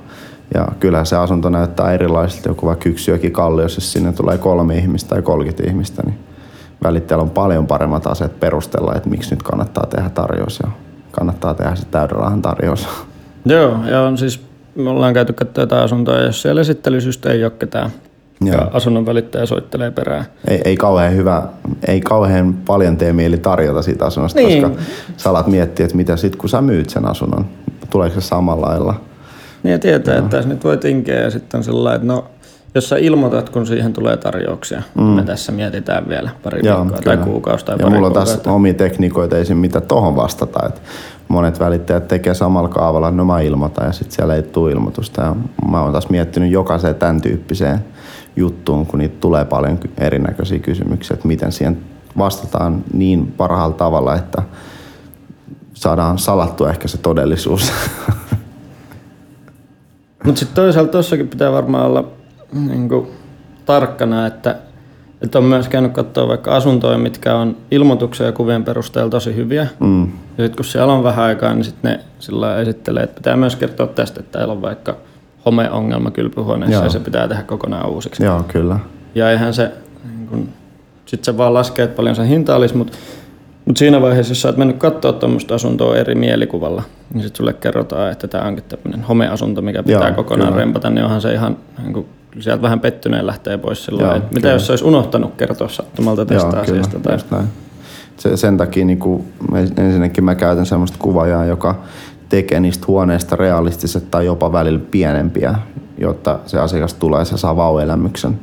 [0.54, 4.78] Ja kyllä se asunto näyttää erilaiselta, joku vaikka yksi jokin kallios, jos sinne tulee kolme
[4.78, 6.18] ihmistä tai 30 ihmistä, niin
[6.84, 10.68] välittäjällä on paljon paremmat aseet perustella, että miksi nyt kannattaa tehdä tarjous ja
[11.10, 12.88] kannattaa tehdä se täyden rahan tarjous.
[13.44, 14.47] Joo, ja on siis,
[14.84, 17.90] me ollaan käyty katsoa jotain asuntoa, jos siellä esittelysystä ei ole ketään,
[18.40, 18.54] Joo.
[18.56, 20.24] ja asunnon välittäjä soittelee perään.
[20.48, 21.42] Ei, ei, kauhean hyvä,
[21.88, 24.62] ei kauhean paljon tee mieli tarjota siitä asunnosta, Niin.
[24.62, 24.82] koska
[25.16, 27.46] sä alat miettiä, että mitä sit kun sä myyt sen asunnon,
[27.90, 28.94] tuleeko se samalla lailla.
[29.62, 32.24] Niin ja tietää, että tässä nyt voi tinkeä ja sitten on sellainen, että no,
[32.74, 35.02] jos sä ilmoitat, kun siihen tulee tarjouksia, mm.
[35.02, 37.16] me tässä mietitään vielä pari Joo, viikkoa kyllä.
[37.16, 39.56] tai kuukausi tai Ja pari mulla on taas omia tekniikoita esim.
[39.56, 40.66] mitä tohon vastata.
[40.66, 40.82] Et
[41.28, 45.22] monet välittäjät tekee samalla kaavalla, no mä ilmoitan ja sitten siellä ei tule ilmoitusta.
[45.22, 45.36] Ja
[45.70, 47.84] mä oon taas miettinyt jokaiseen tämän tyyppiseen
[48.36, 51.78] juttuun, kun niitä tulee paljon erinäköisiä kysymyksiä, että miten siihen
[52.18, 54.42] vastataan niin parhaalla tavalla, että
[55.74, 57.72] saadaan salattua ehkä se todellisuus.
[60.24, 62.04] Mutta sitten toisaalta tossakin pitää varmaan olla
[62.52, 63.06] niin kuin,
[63.64, 64.56] tarkkana, että,
[65.22, 69.66] että on myös käynyt katsoa vaikka asuntoja, mitkä on ilmoituksen ja kuvien perusteella tosi hyviä.
[69.80, 70.02] mm.
[70.38, 73.56] Ja sitten kun siellä on vähän aikaa, niin sitten ne sillä esittelee, että pitää myös
[73.56, 74.96] kertoa tästä, että täällä on vaikka
[75.46, 76.84] homeongelma kylpyhuoneessa Joo.
[76.84, 78.24] ja se pitää tehdä kokonaan uusiksi.
[78.24, 78.78] Joo, kyllä.
[79.14, 79.72] Ja eihän se,
[80.04, 80.48] niin kun,
[81.06, 82.92] sit se vaan laskee, että paljon se hinta olisi, mutta
[83.64, 86.82] mut siinä vaiheessa, jos sä oot mennyt katsoa tuommoista asuntoa eri mielikuvalla,
[87.14, 90.60] niin sitten sulle kerrotaan, että tämä onkin tämmöinen homeasunto, mikä pitää Joo, kokonaan kyllä.
[90.60, 92.06] rempata, niin onhan se ihan, niin kun,
[92.40, 94.50] sieltä vähän pettyneen lähtee pois sillä Joo, Mitä kyllä.
[94.50, 96.98] jos se olisi unohtanut kertoa sattumalta tästä Joo, asiasta?
[96.98, 97.42] Kyllä, Tai...
[98.16, 99.24] Se, sen takia niin kuin,
[99.76, 101.74] ensinnäkin mä käytän semmoista kuvaajaa, joka
[102.28, 105.54] tekee niistä huoneista realistiset tai jopa välillä pienempiä,
[105.98, 108.40] jotta se asiakas tulee ja saa vauelämyksen.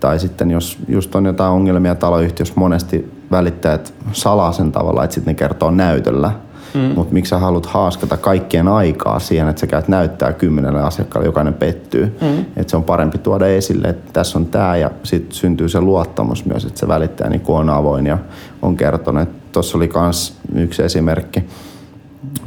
[0.00, 5.30] Tai sitten jos just on jotain ongelmia taloyhtiössä, monesti välittäjät salaa sen tavalla, että sitten
[5.32, 6.32] ne kertoo näytöllä.
[6.74, 6.80] Mm.
[6.80, 11.54] Mutta miksi sä haluat haaskata kaikkien aikaa siihen, että sä käyt näyttää kymmenelle asiakkaalle, jokainen
[11.54, 12.16] pettyy.
[12.20, 12.40] Mm.
[12.56, 16.44] Että se on parempi tuoda esille, että tässä on tämä ja sitten syntyy se luottamus
[16.44, 18.18] myös, että se välittäjä niin on avoin ja
[18.62, 19.28] on kertonut.
[19.52, 21.44] Tuossa oli myös yksi esimerkki.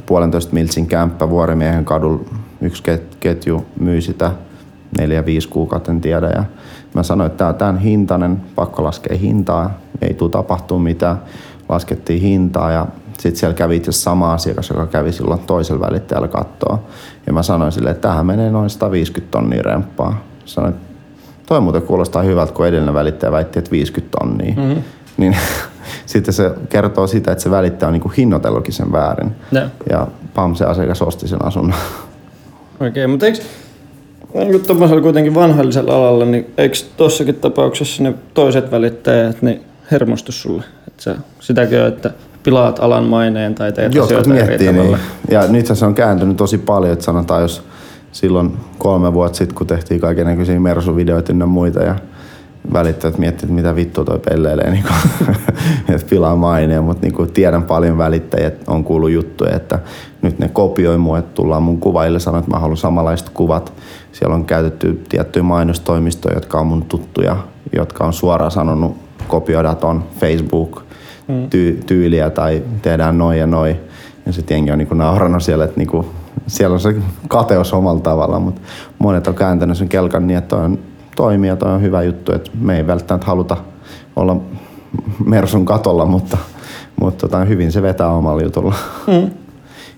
[0.05, 2.21] Puolentoista miltsin kämppä Vuorimiehen kadulla.
[2.61, 4.31] Yksi ket- ketju myi sitä
[4.99, 6.27] neljä, viisi kuukautta, en tiedä.
[6.27, 6.43] Ja
[6.93, 11.21] mä sanoin, että tämä on tämän hintainen, pakko laskea hintaa, ei tule tapahtua mitään.
[11.69, 12.87] Laskettiin hintaa ja
[13.21, 16.83] sitten siellä kävi itse sama asiakas, joka kävi silloin toisella välittäjällä kattoa.
[17.27, 20.23] Ja mä sanoin sille, että tähän menee noin 150 tonnia remppaa.
[20.45, 20.87] Sanoin, että
[21.45, 24.53] toi muuten kuulostaa hyvältä, kun edellinen välittäjä väitti, että 50 tonnia.
[24.55, 24.83] Mm-hmm.
[25.17, 25.37] Niin
[26.05, 29.31] sitten se kertoo sitä, että se välittäjä on niinku hinnoitellutkin sen väärin.
[29.51, 29.65] Joo.
[29.89, 31.77] Ja pam, se asiakas osti sen asunnon.
[32.87, 33.39] Okei, mutta eikö
[34.33, 40.63] niin tuommoisella kuitenkin vanhallisella alalla, niin eikö tossakin tapauksessa ne toiset välittäjät niin hermostu sulle?
[40.87, 42.11] Että sä, sitäkin on, että
[42.43, 44.97] pilaat alan maineen tai teet Jotkut asioita miettii niin.
[45.31, 47.63] Ja nyt se on kääntynyt tosi paljon, että sanotaan, jos
[48.11, 51.95] silloin kolme vuotta sitten, kun tehtiin kaiken näköisiä Mersu-videoita ynnä muita ja
[52.73, 55.35] välittäjät miettii, että mitä vittua toi pelleilee, niin kuin,
[55.95, 59.79] että pilaa maineen, mutta niin kuin tiedän paljon välittäjiä, että on kuullut juttuja, että
[60.21, 63.73] nyt ne kopioi mua, että tullaan mun kuvaille sanoa, että mä haluan samanlaiset kuvat.
[64.11, 67.37] Siellä on käytetty tiettyjä mainostoimistoja, jotka on mun tuttuja,
[67.75, 70.83] jotka on suoraan sanonut, kopioida ton Facebook
[71.49, 73.75] ty- tyyliä tai tehdään noin ja noin.
[74.25, 76.05] Ja sitten jengi on niinku naurannut siellä, että niinku,
[76.47, 76.95] siellä on se
[77.27, 78.61] kateus omalla tavalla, mutta
[78.99, 80.79] monet on kääntänyt sen kelkan niin, että toi on
[81.15, 83.57] toimii ja toi on hyvä juttu, että me ei välttämättä haluta
[84.15, 84.37] olla
[85.25, 86.37] Mersun katolla, mutta,
[87.01, 88.75] mutta tota, hyvin se vetää omalla jutulla.
[89.07, 89.31] Mm.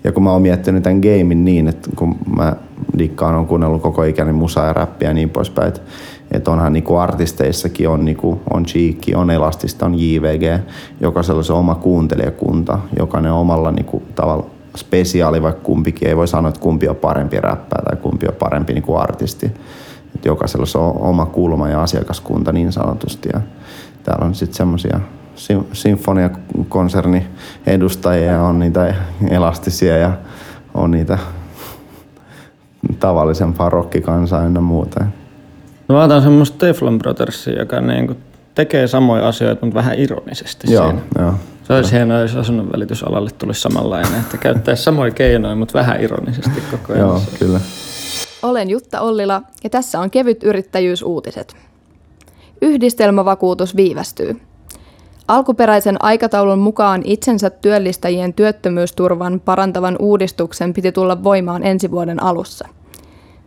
[0.04, 2.56] Ja kun mä oon miettinyt tämän gamein niin, että kun mä
[2.98, 5.80] dikkaan on kuunnellut koko ikäni musaa ja räppiä ja niin poispäin, että,
[6.30, 10.62] että onhan niinku artisteissakin on, niinku, on Cheekki, on Elastista, on JVG,
[11.00, 16.60] jokaisella se oma kuuntelijakunta, jokainen omalla niinku, tavalla spesiaali, vaikka kumpikin ei voi sanoa, että
[16.60, 19.46] kumpi on parempi räppää tai kumpi on parempi niinku artisti.
[20.14, 23.28] Et jokaisella se on oma kulma ja asiakaskunta niin sanotusti.
[23.32, 23.40] Ja
[24.02, 25.00] täällä on sitten semmoisia
[25.72, 27.26] sinfoniakonserni
[27.66, 28.94] edustajia ja on niitä
[29.30, 30.12] elastisia ja
[30.74, 31.18] on niitä
[33.00, 35.04] tavallisempaa rokkikansaa ynnä muuta.
[35.94, 38.16] No mä otan semmoista Teflon Brothersia, joka niinku
[38.54, 41.02] tekee samoja asioita, mutta vähän ironisesti Joo, siinä.
[41.18, 41.34] joo.
[41.62, 46.62] Se olisi hienoa, jos asunnon välitysalalle tulisi samanlainen, että käyttäisi samoja keinoja, mutta vähän ironisesti
[46.70, 47.08] koko ajan.
[47.08, 47.60] Joo, kyllä.
[48.42, 51.56] Olen Jutta Ollila ja tässä on kevyt yrittäjyysuutiset.
[52.62, 54.40] Yhdistelmävakuutus viivästyy.
[55.28, 62.68] Alkuperäisen aikataulun mukaan itsensä työllistäjien työttömyysturvan parantavan uudistuksen piti tulla voimaan ensi vuoden alussa.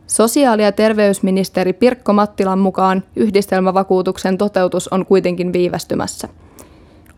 [0.07, 6.27] Sosiaali- ja terveysministeri Pirkko Mattilan mukaan yhdistelmävakuutuksen toteutus on kuitenkin viivästymässä.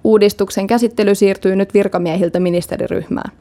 [0.04, 3.32] Uudistuksen käsittely siirtyy nyt virkamiehiltä ministeriryhmään.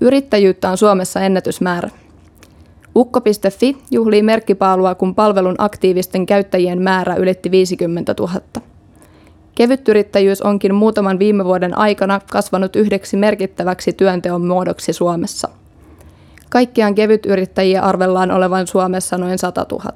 [0.00, 1.90] Yrittäjyyttä on Suomessa ennätysmäärä.
[2.96, 8.40] Ukko.fi juhlii merkkipaalua, kun palvelun aktiivisten käyttäjien määrä ylitti 50 000.
[9.54, 15.48] Kevytyrittäjyys onkin muutaman viime vuoden aikana kasvanut yhdeksi merkittäväksi työnteon muodoksi Suomessa.
[16.52, 19.92] Kaikkiaan kevytyrittäjiä arvellaan olevan Suomessa noin 100 000.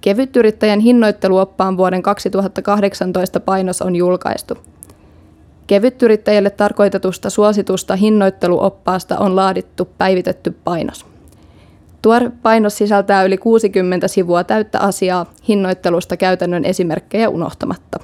[0.00, 4.58] Kevytyrittäjän hinnoitteluoppaan vuoden 2018 painos on julkaistu.
[5.66, 11.06] Kevytyrittäjille tarkoitetusta suositusta hinnoitteluoppaasta on laadittu päivitetty painos.
[12.02, 17.98] Tuore painos sisältää yli 60 sivua täyttä asiaa hinnoittelusta käytännön esimerkkejä unohtamatta.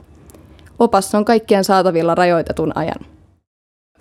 [0.78, 3.11] Opas on kaikkien saatavilla rajoitetun ajan.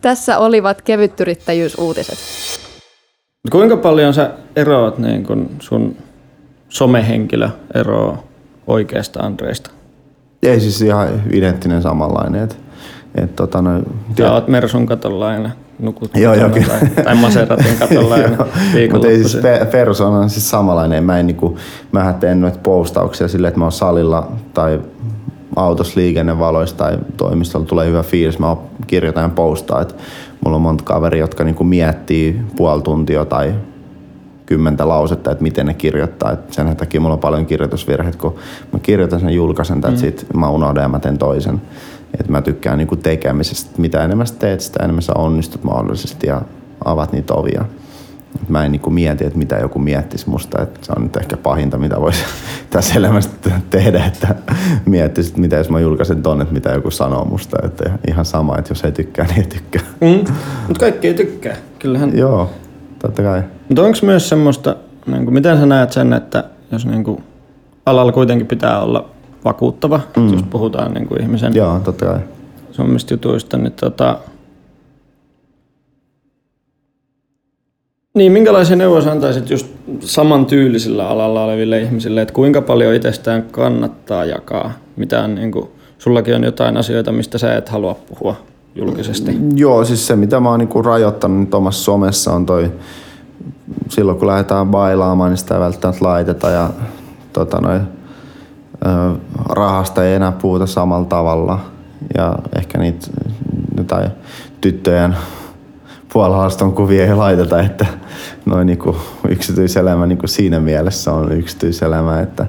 [0.01, 2.17] Tässä olivat kevytyrittäjyysuutiset.
[3.51, 5.95] Kuinka paljon sä eroat niin kun sun
[6.69, 8.23] somehenkilö eroaa
[8.67, 9.71] oikeasta Andreista?
[10.43, 12.43] Ei siis ihan identtinen samanlainen.
[12.43, 12.57] Et,
[13.15, 13.81] et, tota, no,
[14.17, 16.67] Sä oot Mersun katolla aina nukut Joo, joo, kyllä.
[16.67, 18.45] tai, tai Maseratin katolla aina
[18.91, 21.03] Mutta ei siis pe- persona on siis samanlainen.
[21.03, 21.57] Mä en niinku,
[21.91, 24.79] mä teen noita postauksia silleen, että mä oon salilla tai
[25.55, 29.81] autossa liikennevaloissa tai toimistolla tulee hyvä fiilis, mä kirjoitan ja postaan.
[29.81, 29.95] Et
[30.45, 33.55] mulla on monta kaveria, jotka niinku miettii puoli tuntia tai
[34.45, 36.31] kymmentä lausetta, että miten ne kirjoittaa.
[36.31, 38.35] Et sen takia mulla on paljon kirjoitusvirheitä, kun
[38.73, 39.95] mä kirjoitan sen julkaisen, mm.
[39.95, 41.61] sit mä unohdan ja mä teen toisen.
[42.19, 43.71] Et mä tykkään niinku tekemisestä.
[43.77, 46.41] Mitä enemmän sä teet, sitä enemmän sä onnistut mahdollisesti ja
[46.85, 47.65] avaat niitä ovia.
[48.49, 50.61] Mä en niinku mieti, että mitä joku miettisi musta.
[50.61, 52.23] Et se on nyt ehkä pahinta, mitä voisi
[52.69, 53.29] tässä elämässä
[53.69, 54.35] tehdä, että
[54.85, 57.57] miettisi, että mitä jos mä julkaisen tonne, että mitä joku sanoo musta.
[57.63, 59.81] Että ihan sama, että jos ei tykkää, niin ei tykkää.
[60.01, 60.33] Mm.
[60.67, 61.55] Mutta kaikki ei tykkää.
[61.79, 62.17] Kyllähän.
[62.17, 62.49] Joo,
[62.99, 63.43] totta kai.
[63.67, 67.23] Mutta onko myös semmoista, niin kuin, miten sä näet sen, että jos niin kuin,
[67.85, 69.09] alalla kuitenkin pitää olla
[69.45, 70.33] vakuuttava, mm.
[70.33, 72.19] jos puhutaan niin kuin ihmisen Joo, totta kai.
[73.11, 74.17] jutuista, niin tota...
[78.13, 79.67] Niin, minkälaisia neuvoja antaisit just
[79.99, 84.71] samantyylisellä alalla oleville ihmisille, että kuinka paljon itsestään kannattaa jakaa?
[84.95, 88.35] Mitä on, niin kuin, sullakin on jotain asioita, mistä sä et halua puhua
[88.75, 89.37] julkisesti.
[89.55, 92.71] Joo, siis se mitä mä oon niinku rajoittanut nyt omassa somessa on toi,
[93.89, 96.69] silloin kun lähdetään bailaamaan, niin sitä ei välttämättä laiteta ja
[97.33, 97.79] tota noi,
[98.85, 99.17] ö,
[99.49, 101.59] rahasta ei enää puhuta samalla tavalla.
[102.17, 103.07] Ja ehkä niitä
[103.77, 104.09] jotain
[104.61, 105.15] tyttöjen
[106.13, 107.85] puolalaston kuvia ei laiteta, että
[108.45, 108.95] noin niinku
[109.29, 112.45] yksityiselämä niinku siinä mielessä on yksityiselämä, että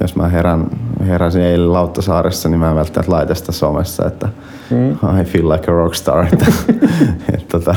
[0.00, 0.66] jos mä herän,
[1.06, 4.28] heräsin eilen Lauttasaaressa, niin mä en välttämättä laita sitä somessa, että
[4.70, 5.20] mm.
[5.20, 6.26] I feel like a rockstar.
[6.32, 6.46] Että,
[7.34, 7.74] et, tota,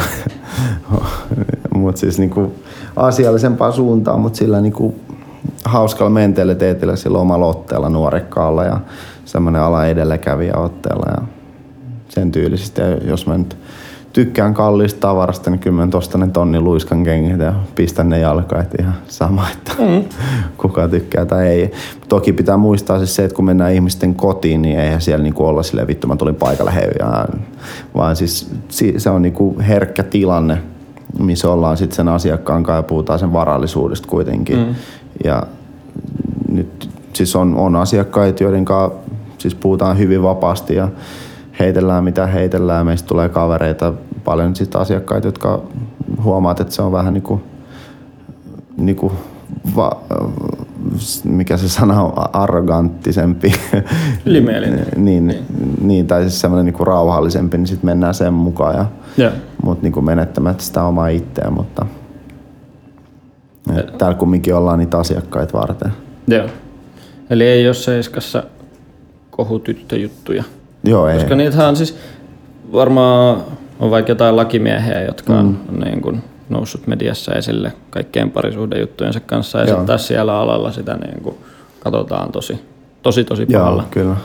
[1.76, 2.54] mutta siis niinku
[2.96, 4.96] asiallisempaan suuntaan, mutta sillä niinku
[5.66, 8.80] hauskalla mentaliteetillä sillä omalla otteella nuorekkaalla ja
[9.26, 11.28] semmoinen ala edelläkävijä otteella ja
[12.10, 12.82] sen tyylisesti.
[12.82, 13.58] Ja jos mä nyt
[14.14, 18.62] tykkään kalliista tavarasta, niin kyllä mä tosta ne tonnin luiskan kengät ja pistän ne jalkaan,
[18.62, 20.04] että ihan sama, että mm.
[20.58, 21.72] kuka tykkää tai ei.
[22.10, 25.64] Toki pitää muistaa siis se, että kun mennään ihmisten kotiin, niin eihän siellä niinku olla
[25.64, 27.26] silleen, vittu mä tulin paikalle hei, ja,
[27.96, 30.58] vaan siis si- se on niinku herkkä tilanne,
[31.20, 34.58] missä ollaan sitten sen asiakkaan kanssa ja puhutaan sen varallisuudesta kuitenkin.
[34.58, 34.76] Mm.
[35.24, 35.44] Ja
[36.52, 39.00] nyt siis on, on asiakkaita, joiden kanssa
[39.38, 40.88] siis puhutaan hyvin vapaasti ja
[41.60, 42.86] heitellään mitä heitellään.
[42.86, 45.64] Meistä tulee kavereita, paljon sit asiakkaita, jotka
[46.24, 47.42] huomaat, että se on vähän niinku,
[48.78, 49.12] niinku
[49.76, 49.92] va,
[51.24, 53.54] mikä se sana on, arroganttisempi.
[54.26, 54.86] Ylimielinen.
[55.06, 55.46] niin, niin.
[55.82, 58.76] niin, tai siis semmoinen niinku rauhallisempi, niin sitten mennään sen mukaan.
[58.76, 58.86] Ja,
[59.18, 59.32] Joo.
[59.64, 61.86] mutta niinku menettämättä sitä omaa itseä, mutta
[63.78, 65.92] et täällä kumminkin ollaan niitä asiakkaita varten.
[66.28, 66.48] Joo.
[67.30, 68.44] Eli ei ole seiskassa
[69.32, 70.44] kohutyttöjuttuja.
[70.84, 71.20] Joo, ei.
[71.20, 71.98] Koska niitähän on siis
[72.74, 73.44] varmaan
[73.80, 75.80] on vaikka jotain lakimiehiä, jotka on mm.
[75.80, 79.68] niin kuin noussut mediassa esille kaikkien parisuhdejuttujensa kanssa ja Joo.
[79.68, 81.36] sitten taas siellä alalla sitä niin kuin
[81.80, 82.60] katsotaan tosi,
[83.02, 84.16] tosi, tosi Joo, pahalla, kyllä.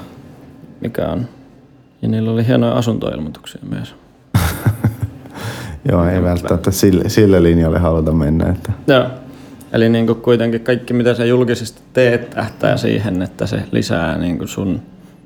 [0.81, 1.27] mikä on.
[2.03, 3.95] Ja niillä oli hienoja asuntoilmoituksia myös.
[5.91, 8.49] Joo, ei välttämättä sille, sille linjalle haluta mennä.
[8.49, 8.73] Että.
[8.87, 9.07] Joo.
[9.73, 14.39] Eli niin kuin kuitenkin kaikki, mitä sä julkisesti teet, tähtää siihen, että se lisää niin
[14.39, 14.83] kuin sun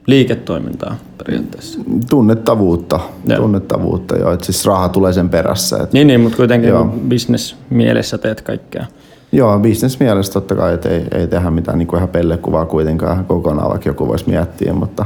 [0.07, 1.80] liiketoimintaa periaatteessa.
[2.11, 3.00] Tunnettavuutta.
[3.26, 3.38] Joo.
[3.38, 4.36] Tunnettavuutta, joo.
[4.42, 5.76] Siis raha tulee sen perässä.
[5.76, 6.94] Että Niin, niin mutta kuitenkin Joo.
[7.09, 8.86] business mielessä teet kaikkea.
[9.32, 13.70] Joo, bisnesmielessä totta kai, että ei, ei tehdä mitään niin kuin ihan pellekuvaa kuitenkaan kokonaan,
[13.70, 15.05] vaikka joku voisi miettiä, mutta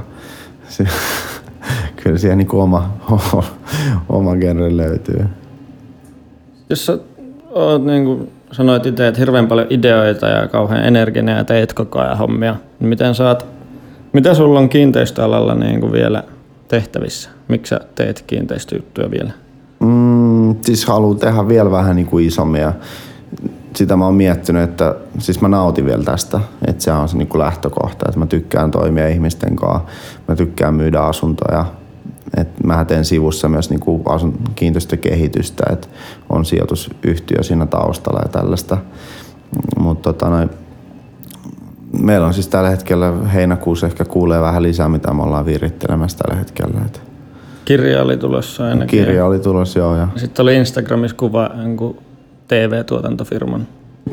[0.69, 0.85] se,
[2.03, 2.91] kyllä siihen niin oma,
[4.09, 5.25] oma genre löytyy.
[6.71, 6.99] Jos sä
[7.51, 11.99] oot niin kuin sanoit itse, että hirveän paljon ideoita ja kauhean energinen ja teet koko
[11.99, 13.47] ajan hommia, niin miten saat,
[14.17, 16.25] mitä sulla on kiinteistöalalla niin kuin vielä
[16.69, 17.31] tehtävissä?
[17.49, 19.31] Miksi sä teet kiinteistöjuttuja vielä?
[19.81, 22.73] Mm, siis haluan tehdä vielä vähän niin kuin isommin ja
[23.75, 27.29] sitä mä oon miettinyt, että siis mä nautin vielä tästä, että se on se niin
[27.29, 29.89] kuin lähtökohta, että mä tykkään toimia ihmisten kanssa,
[30.29, 31.65] mä tykkään myydä asuntoja,
[32.37, 35.89] et mä teen sivussa myös niin kuin asun, kiinteistökehitystä, että
[36.31, 38.79] on sijoitusyhtiö siinä taustalla ja tällaista.
[39.79, 40.51] Mutta tota noin,
[42.03, 46.39] meillä on siis tällä hetkellä heinäkuussa ehkä kuulee vähän lisää, mitä me ollaan virittelemässä tällä
[46.39, 46.81] hetkellä.
[46.87, 47.03] Et
[47.65, 48.99] Kirja oli tulossa ainakin.
[48.99, 49.97] kirja oli tulossa joo.
[49.97, 51.97] Ja Sitten oli Instagramissa kuva jonkun
[52.49, 53.67] TV-tuotantofirman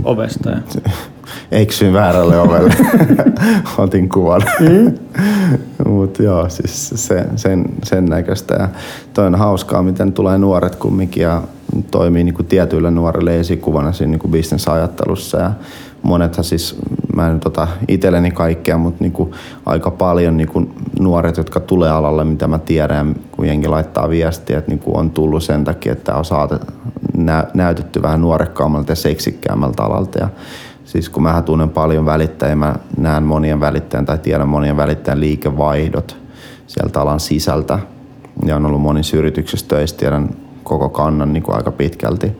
[0.03, 0.49] ovesta.
[0.49, 0.57] Ja...
[1.51, 2.73] eksyin väärälle ovelle.
[3.77, 4.41] Otin kuvan.
[4.59, 4.93] Mm.
[5.87, 8.55] Mutta joo, siis se, sen, sen näköistä.
[8.55, 8.69] Ja
[9.13, 11.41] toi on hauskaa, miten tulee nuoret kumminkin ja
[11.91, 15.37] toimii niin kuin tietyillä nuorille esikuvana siinä niin kuin bisnesajattelussa.
[15.37, 15.51] Ja
[16.03, 16.75] monethan siis,
[17.15, 19.31] mä en tota itselleni kaikkea, mutta niin kuin
[19.65, 24.57] aika paljon niin kuin nuoret, jotka tulee alalle, mitä mä tiedän, kun jengi laittaa viestiä,
[24.57, 26.55] että niin kuin on tullut sen takia, että on saatu
[27.17, 30.19] nä- näytetty vähän nuorekkaammalta ja seksikkäämmältä alalta.
[30.19, 30.29] Ja
[30.85, 36.17] siis kun mä tunnen paljon välittäjiä, mä näen monien välittäjän tai tiedän monien välittäjän liikevaihdot
[36.67, 37.79] sieltä alan sisältä.
[38.45, 40.29] Ja on ollut monissa yrityksissä töissä, tiedän
[40.63, 42.31] koko kannan niin kuin aika pitkälti.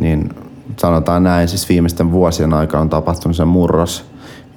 [0.00, 0.30] Niin
[0.76, 4.04] sanotaan näin, siis viimeisten vuosien aikana on tapahtunut se murros.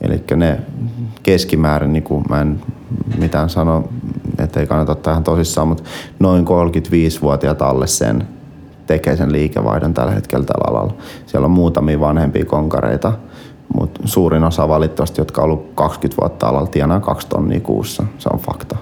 [0.01, 0.59] Eli ne
[1.23, 2.61] keskimäärin, niin kuin mä en
[3.19, 3.89] mitään sano,
[4.39, 5.83] että ei kannata ottaa ihan tosissaan, mutta
[6.19, 8.27] noin 35-vuotiaat alle sen
[8.87, 10.93] tekee sen liikevaihdon tällä hetkellä tällä alalla.
[11.25, 13.13] Siellä on muutamia vanhempia konkareita,
[13.75, 18.03] mutta suurin osa valitettavasti, jotka on ollut 20 vuotta alalla, tienaa kaksi tonnia kuussa.
[18.17, 18.77] Se on fakta.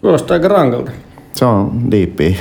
[0.00, 0.90] Kuulostaa aika rankalta.
[1.34, 2.36] Se on diippiä.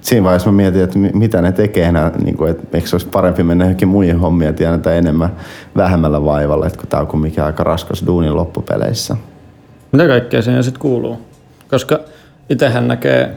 [0.00, 2.96] Siinä vaiheessa mä mietin, että mi- mitä ne tekee enää, niin kuin, että eikö se
[2.96, 5.30] olisi parempi mennä johonkin muihin hommiin ja tienata enemmän
[5.76, 9.16] vähemmällä vaivalla, että kun tämä on kumminkin aika raskas duunin loppupeleissä.
[9.92, 11.18] Mitä kaikkea siihen sitten kuuluu?
[11.70, 12.00] Koska
[12.50, 13.34] itsehän näkee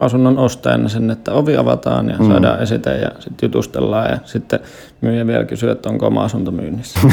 [0.00, 2.28] asunnon ostajana sen, että ovi avataan ja mm.
[2.28, 4.60] saadaan esite ja sitten jutustellaan ja sitten
[5.00, 7.00] myyjä vielä kysyy, että onko oma asunto myynnissä.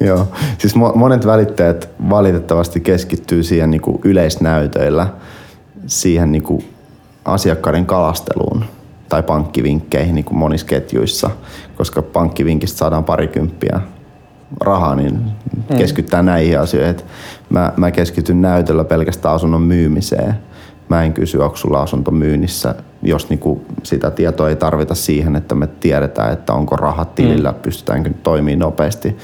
[0.00, 0.28] Joo,
[0.58, 5.06] siis mo- monet välittäjät valitettavasti keskittyy siihen niin kuin yleisnäytöillä,
[5.86, 6.64] siihen niin kuin
[7.28, 8.64] asiakkaiden kalasteluun
[9.08, 11.30] tai pankkivinkkeihin niin kuin monissa ketjuissa,
[11.76, 13.80] koska pankkivinkistä saadaan parikymppiä
[14.60, 15.20] rahaa, niin
[15.76, 16.90] keskittää näihin asioihin.
[16.90, 17.04] Et
[17.50, 20.34] Mä, mä keskityn näytöllä pelkästään asunnon myymiseen.
[20.88, 25.54] Mä en kysy, onko sulla asunto myynnissä, jos niinku sitä tietoa ei tarvita siihen, että
[25.54, 29.16] me tiedetään, että onko rahat tilillä, pystytäänkö toimimaan nopeasti.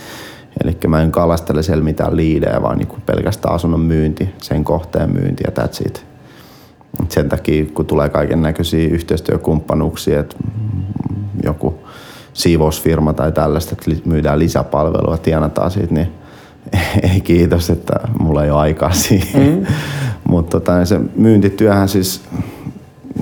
[0.64, 5.44] Eli mä en kalastele siellä mitään liidejä, vaan niinku pelkästään asunnon myynti, sen kohteen myynti
[5.46, 6.06] ja that's it.
[7.08, 10.36] Sen takia, kun tulee kaiken näköisiä yhteistyökumppanuuksia, että
[11.44, 11.78] joku
[12.32, 16.12] siivousfirma tai tällaista, että myydään lisäpalvelua, tienataan siitä, niin
[17.12, 19.58] ei kiitos, että mulla ei ole aikaa siihen.
[19.58, 19.66] Mm.
[20.28, 22.22] Mutta tota, se myyntityöhän siis,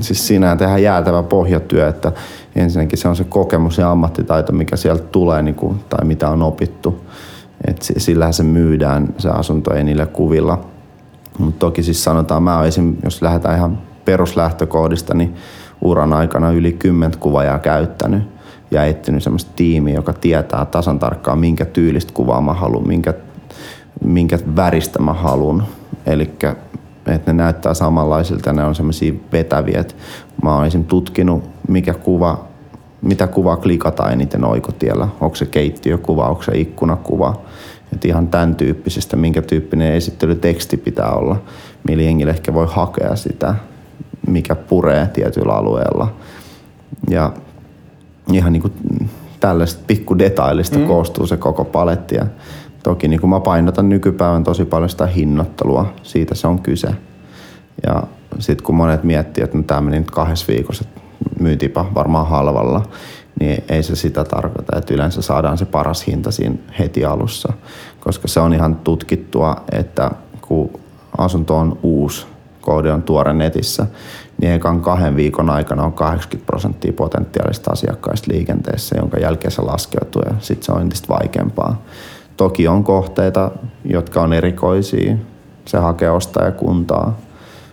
[0.00, 2.12] siis siinä tehdään jäätävä pohjatyö, että
[2.56, 6.42] ensinnäkin se on se kokemus ja ammattitaito, mikä sieltä tulee niin kuin, tai mitä on
[6.42, 7.04] opittu.
[7.66, 10.64] Et si- sillähän se myydään, se asunto ei niillä kuvilla.
[11.38, 15.34] Mutta toki siis sanotaan, mä esim, jos lähdetään ihan peruslähtökohdista, niin
[15.80, 18.22] uran aikana yli 10 kuvaajaa käyttänyt
[18.70, 23.14] ja etsinyt semmoista tiimiä, joka tietää tasan tarkkaan, minkä tyylistä kuvaa mä haluan, minkä,
[24.04, 25.66] minkä väristä mä haluan.
[26.06, 26.30] Eli
[27.06, 29.80] että ne näyttää samanlaisilta ne on semmoisia vetäviä.
[29.80, 29.96] Et
[30.42, 30.84] mä oon esim.
[30.84, 32.44] tutkinut, mikä kuva,
[33.02, 35.08] mitä kuvaa klikataan eniten oikotiellä.
[35.20, 37.40] Onko se keittiökuva, onko se ikkunakuva.
[37.92, 41.42] Et ihan tämän tyyppisestä, minkä tyyppinen esittelyteksti pitää olla,
[41.88, 43.54] millä jengille ehkä voi hakea sitä,
[44.26, 46.14] mikä puree tietyllä alueella.
[47.10, 47.32] Ja
[48.32, 48.72] ihan niin kuin
[49.40, 50.86] tällaista pikkudetailista mm.
[50.86, 52.14] koostuu se koko paletti.
[52.14, 52.26] Ja
[52.82, 56.88] toki niin kuin mä painotan nykypäivän tosi paljon sitä hinnoittelua, siitä se on kyse.
[57.86, 58.02] Ja
[58.38, 61.00] sitten kun monet miettii, että no tämä meni nyt kahdessa viikossa, että
[61.40, 62.82] myytiinpä varmaan halvalla,
[63.40, 67.52] niin ei se sitä tarkoita, että yleensä saadaan se paras hinta siinä heti alussa.
[68.00, 70.10] Koska se on ihan tutkittua, että
[70.40, 70.70] kun
[71.18, 72.26] asunto on uusi,
[72.60, 73.86] koodi on tuore netissä,
[74.40, 80.22] niin ekan kahden viikon aikana on 80 prosenttia potentiaalista asiakkaista liikenteessä, jonka jälkeen se laskeutuu
[80.22, 81.82] ja sitten se on entistä vaikeampaa.
[82.36, 83.50] Toki on kohteita,
[83.84, 85.16] jotka on erikoisia,
[85.64, 87.18] se hakee ostajakuntaa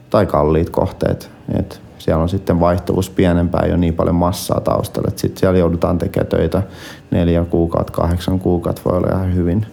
[0.10, 1.32] tai kalliit kohteet.
[1.60, 5.98] Et siellä on sitten vaihtuvuus pienempää jo niin paljon massaa taustalla, että sitten siellä joudutaan
[5.98, 6.64] tekemään töitä
[7.12, 9.66] neljä kuukautta, kahdeksan kuukautta voi olla ihan hyvin.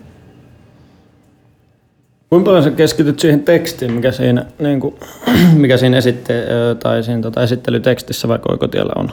[2.31, 4.95] Kuinka paljon sä keskityt siihen tekstiin, mikä siinä, niin kuin,
[5.55, 6.47] mikä siinä esitte,
[6.83, 9.11] tai siinä tota, esittelytekstissä vaikka oikotiellä on?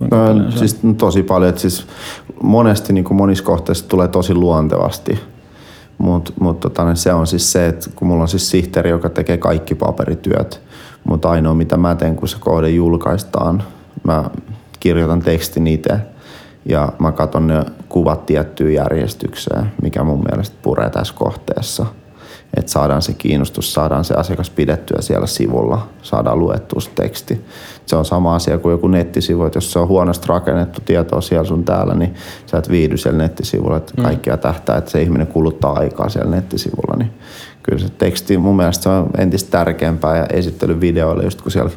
[0.00, 1.86] no, siis tosi paljon, että siis
[2.42, 5.18] monesti niin kuin monissa kohteissa tulee tosi luontevasti.
[5.98, 9.08] Mutta mut, tota, niin se on siis se, että kun mulla on siis sihteeri, joka
[9.08, 10.60] tekee kaikki paperityöt,
[11.04, 13.62] mutta ainoa mitä mä teen, kun se kohde julkaistaan,
[14.04, 14.30] mä
[14.80, 15.98] kirjoitan tekstin itse
[16.64, 21.86] ja mä katson ne kuvat tiettyyn järjestykseen, mikä mun mielestä puree tässä kohteessa–
[22.56, 27.44] että saadaan se kiinnostus, saadaan se asiakas pidettyä siellä sivulla, saadaan luettua se teksti.
[27.86, 31.44] Se on sama asia kuin joku nettisivu, että jos se on huonosti rakennettu tietoa siellä
[31.44, 32.14] sun täällä, niin
[32.46, 34.02] sä et viihdy siellä nettisivulla, että mm.
[34.02, 37.10] kaikkia tähtää, että se ihminen kuluttaa aikaa siellä nettisivulla, niin
[37.64, 41.70] kyllä se teksti mun mielestä se on entistä tärkeämpää ja esittelyvideoille, just kun siellä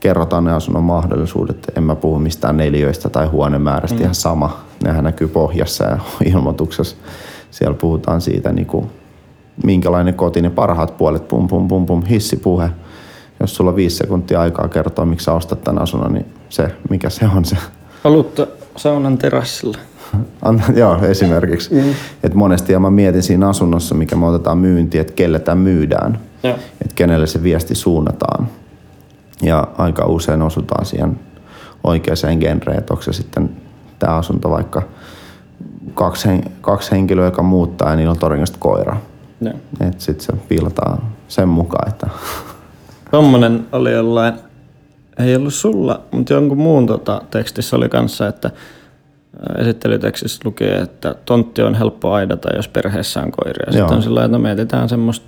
[0.00, 1.72] kerrotaan ne asunnon mahdollisuudet.
[1.76, 4.02] En mä puhu mistään neljöistä tai huonemäärästä, mm.
[4.02, 4.60] ihan sama.
[4.84, 5.98] Nehän näkyy pohjassa ja
[6.34, 6.96] ilmoituksessa.
[7.50, 8.90] Siellä puhutaan siitä niin kuin
[9.64, 12.70] minkälainen koti, ne parhaat puolet, pum pum pum pum, hissipuhe.
[13.40, 17.10] Jos sulla on viisi sekuntia aikaa kertoa, miksi sä ostat tämän asunnon, niin se, mikä
[17.10, 17.56] se on se.
[18.04, 19.78] Olutta saunan terassilla.
[20.42, 21.74] Anna, joo, esimerkiksi.
[21.74, 21.94] Mm.
[22.22, 26.18] Et monesti ja mä mietin siinä asunnossa, mikä me otetaan myyntiin, että kelle tämä myydään.
[26.80, 28.48] Että kenelle se viesti suunnataan.
[29.42, 31.20] Ja aika usein osutaan siihen
[31.84, 33.50] oikeaan genreen, että onko se sitten
[33.98, 34.82] tämä asunto vaikka
[35.94, 36.28] kaksi,
[36.60, 38.96] kaksi henkilöä, joka muuttaa ja niillä on todennäköisesti koira.
[39.80, 40.98] Että sitten se piilotaan
[41.28, 42.06] sen mukaan, että...
[43.10, 44.34] Tommonen oli jollain,
[45.18, 48.50] ei ollut sulla, mutta jonkun muun tota, tekstissä oli kanssa, että
[49.58, 53.72] esittelytekstissä lukee, että tontti on helppo aidata, jos perheessä on koiria.
[53.72, 55.26] Sitten on sillä että mietitään semmoista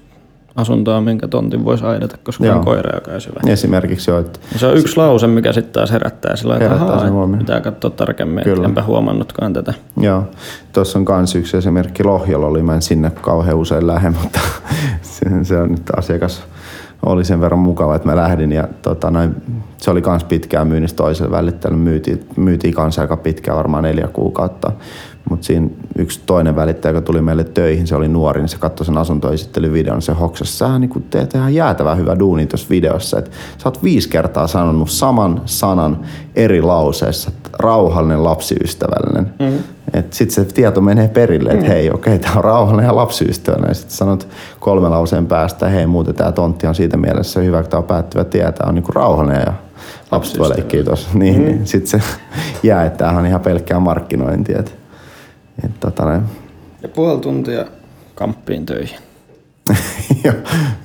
[0.57, 2.59] asuntoa, minkä tontin voisi aidata, koska Joo.
[2.59, 3.53] on koira, joka on hyvä.
[3.53, 4.19] Esimerkiksi jo.
[4.19, 8.45] Että se on yksi lause, mikä sitten taas herättää sillä herättää että, pitää katsoa tarkemmin,
[8.45, 8.67] Kyllä.
[8.67, 9.75] enpä huomannutkaan tätä.
[9.97, 10.25] Joo,
[10.73, 14.41] tuossa on myös yksi esimerkki Lohjalla oli, mä en sinne kauhean usein lähde, mutta
[15.43, 16.43] se on nyt asiakas
[17.07, 19.35] oli sen verran mukava, että mä lähdin ja tota, noin,
[19.77, 21.79] se oli kans pitkään myynnissä toiselle välittäjälle.
[21.79, 24.73] Myytiin, myytiin kanssa aika pitkään, varmaan neljä kuukautta.
[25.31, 25.69] Mutta siinä
[25.99, 29.97] yksi toinen välittäjä, joka tuli meille töihin, se oli nuori, niin se katsoi sen asuntoesittelyvideon,
[29.97, 33.19] niin se hoksasi, sä niin teet ihan jäätävän hyvä duuni tuossa videossa.
[33.19, 36.01] Et sä oot viisi kertaa sanonut saman sanan
[36.37, 39.35] eri lauseessa, rauhallinen, lapsiystävällinen.
[39.39, 39.65] Mm-hmm.
[40.11, 41.69] Sitten se tieto menee perille, että mm.
[41.69, 43.75] hei, okei, okay, tämä on rauhallinen ja lapsiystävällinen.
[43.75, 44.29] Sitten sanot
[44.61, 48.25] kolme lauseen päästä, hei, muuten tämä tontti on siitä mielessä hyvä, että tämä on päättyvä
[48.25, 49.53] tietää, on niinku rauhallinen ja
[50.11, 51.09] lapset voi leikkiä tuossa.
[51.15, 51.65] Niin, mm.
[51.65, 52.07] sitten se
[52.69, 54.59] jää, että tämähän on ihan pelkkää markkinointia.
[54.59, 54.80] Et,
[55.65, 56.23] et, tota, ne.
[56.83, 57.65] Ja puoli tuntia
[58.15, 58.99] kamppiin töihin.
[60.25, 60.35] joo,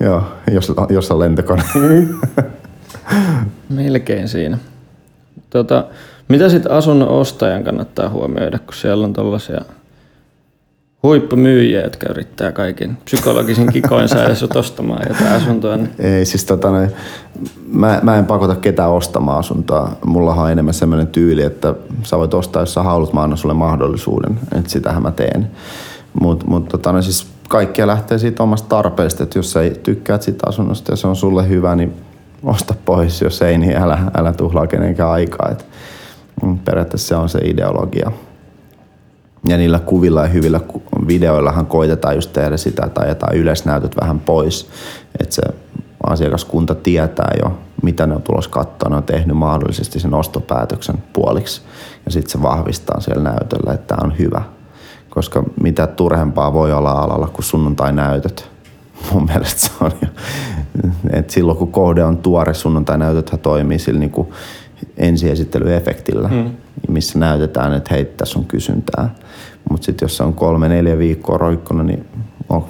[0.00, 0.22] joo,
[0.52, 1.62] jos, jos on lentokone.
[3.68, 4.58] Melkein siinä.
[5.50, 5.84] Tota,
[6.28, 9.60] mitä sitten asunnon ostajan kannattaa huomioida, kun siellä on tällaisia
[11.06, 15.76] huippumyyjiä, jotka yrittää kaikin psykologisen kikoin saada sut ostamaan jotain asuntoa?
[15.76, 15.90] Niin...
[15.98, 16.68] Ei, siis tota,
[17.72, 19.90] mä, mä, en pakota ketään ostamaan asuntoa.
[20.04, 23.54] Mullahan on enemmän sellainen tyyli, että sä voit ostaa, jos sä haluat, mä annan sulle
[23.54, 24.38] mahdollisuuden.
[24.54, 25.50] Että sitähän mä teen.
[26.20, 30.92] Mutta mut, tota, siis kaikkia lähtee siitä omasta tarpeesta, että jos sä tykkäät siitä asunnosta
[30.92, 31.92] ja se on sulle hyvä, niin
[32.42, 33.20] osta pois.
[33.20, 35.48] Jos ei, niin älä, älä tuhlaa kenenkään aikaa.
[35.52, 35.66] Et
[36.42, 38.12] Mm, periaatteessa se on se ideologia.
[39.48, 40.60] Ja niillä kuvilla ja hyvillä
[41.06, 44.70] videoillahan koitetaan just tehdä sitä tai jotain yleisnäytöt vähän pois,
[45.20, 45.42] että se
[46.06, 48.90] asiakaskunta tietää jo, mitä ne on tulos katsoa.
[48.90, 51.62] Ne on tehnyt mahdollisesti sen ostopäätöksen puoliksi
[52.06, 54.42] ja sitten se vahvistaa siellä näytöllä, että tämä on hyvä.
[55.10, 58.50] Koska mitä turhempaa voi olla alalla kuin sunnuntai-näytöt.
[59.12, 60.08] Mun mielestä se on jo.
[61.12, 64.28] Et silloin kun kohde on tuore, sunnuntai-näytöthän toimii sillä niin kuin
[64.96, 66.50] ensiesittelyefektillä, mm.
[66.88, 69.14] missä näytetään, että hei, tässä on kysyntää.
[69.70, 72.06] Mutta sitten jos se on kolme, neljä viikkoa roikkuna, niin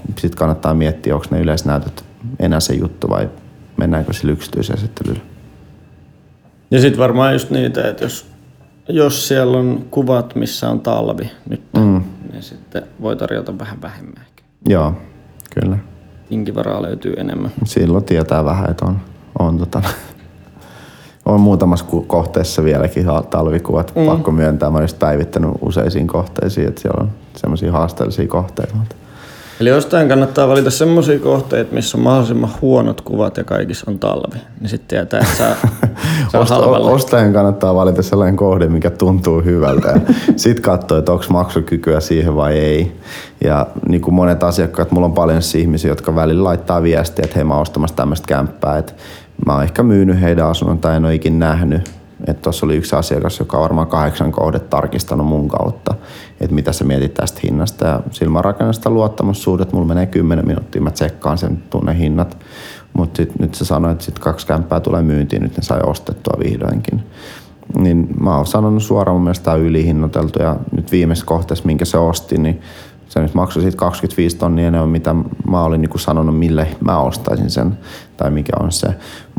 [0.09, 2.05] sitten kannattaa miettiä, onko ne yleisnäytöt
[2.39, 3.31] enää se juttu vai
[3.77, 5.21] mennäänkö sillä yksityisesittelyllä.
[6.71, 8.27] Ja sitten varmaan just niitä, että jos,
[8.89, 12.03] jos siellä on kuvat, missä on talvi nyt, mm.
[12.33, 14.25] niin sitten voi tarjota vähän vähemmän.
[14.69, 14.95] Joo,
[15.61, 15.79] kyllä.
[16.29, 17.51] Tinkivaraa löytyy enemmän.
[17.65, 19.01] Silloin tietää vähän, että on,
[19.39, 19.83] on tota,
[21.27, 24.07] on muutamassa kohteessa vieläkin talvikuvat, mm.
[24.07, 24.71] pakko myöntää.
[24.71, 28.77] Mä olen päivittänyt useisiin kohteisiin, että siellä on semmoisia haasteellisia kohteita.
[29.61, 34.37] Eli jostain kannattaa valita semmoisia kohteita, missä on mahdollisimman huonot kuvat ja kaikissa on talvi.
[34.61, 35.57] Niin sitten tietää, että saa,
[36.31, 40.01] saa Osta, Ostajan kannattaa valita sellainen kohde, mikä tuntuu hyvältä.
[40.37, 42.97] sitten katsoa, että onko maksukykyä siihen vai ei.
[43.45, 47.45] Ja niin kuin monet asiakkaat, mulla on paljon ihmisiä, jotka välillä laittaa viestiä, että hei
[47.45, 48.93] mä ostamassa tämmöistä kämppää, että
[49.47, 51.91] mä oon ehkä myynyt heidän asunnon tai en ole ikin nähnyt.
[52.27, 55.95] Että tuossa oli yksi asiakas, joka on varmaan kahdeksan kohdet tarkistanut mun kautta,
[56.41, 57.87] että mitä sä mietit tästä hinnasta.
[57.87, 62.39] Ja sillä rakennan sitä luottamussuhdet, mulla menee 10 minuuttia, mä tsekkaan sen tunnehinnat.
[62.93, 67.03] Mutta nyt se sanoi, että sit kaksi kämppää tulee myyntiin, nyt ne sai ostettua vihdoinkin.
[67.79, 72.39] Niin mä oon sanonut suoraan, mun mielestä ylihinnoiteltu ja nyt viimeisessä kohteessa, minkä se osti,
[72.39, 72.61] niin
[73.17, 75.15] se nyt maksoi siitä 25 tonnia enemmän, mitä
[75.51, 77.79] mä olin niin sanonut, mille mä ostaisin sen
[78.17, 78.87] tai mikä on se.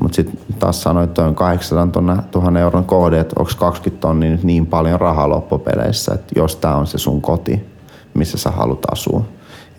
[0.02, 2.04] Mutta sitten taas sanoin, että on 800
[2.36, 6.76] 000 euron kohde, että onko 20 tonnia nyt niin paljon rahaa loppupeleissä, että jos tämä
[6.76, 7.66] on se sun koti,
[8.14, 9.24] missä sä haluat asua.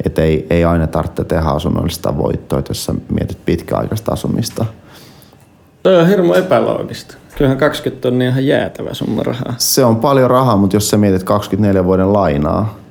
[0.04, 4.64] Että ei, ei aina tarvitse tehdä asunnollista voittoa, jos sä mietit pitkäaikaista asumista.
[5.82, 7.14] Toi on hirmu epäloogista.
[7.36, 9.54] Kyllähän 20 tonnia ihan jäätävä summa rahaa.
[9.56, 12.87] Se on paljon rahaa, mutta jos sä mietit 24 vuoden lainaa,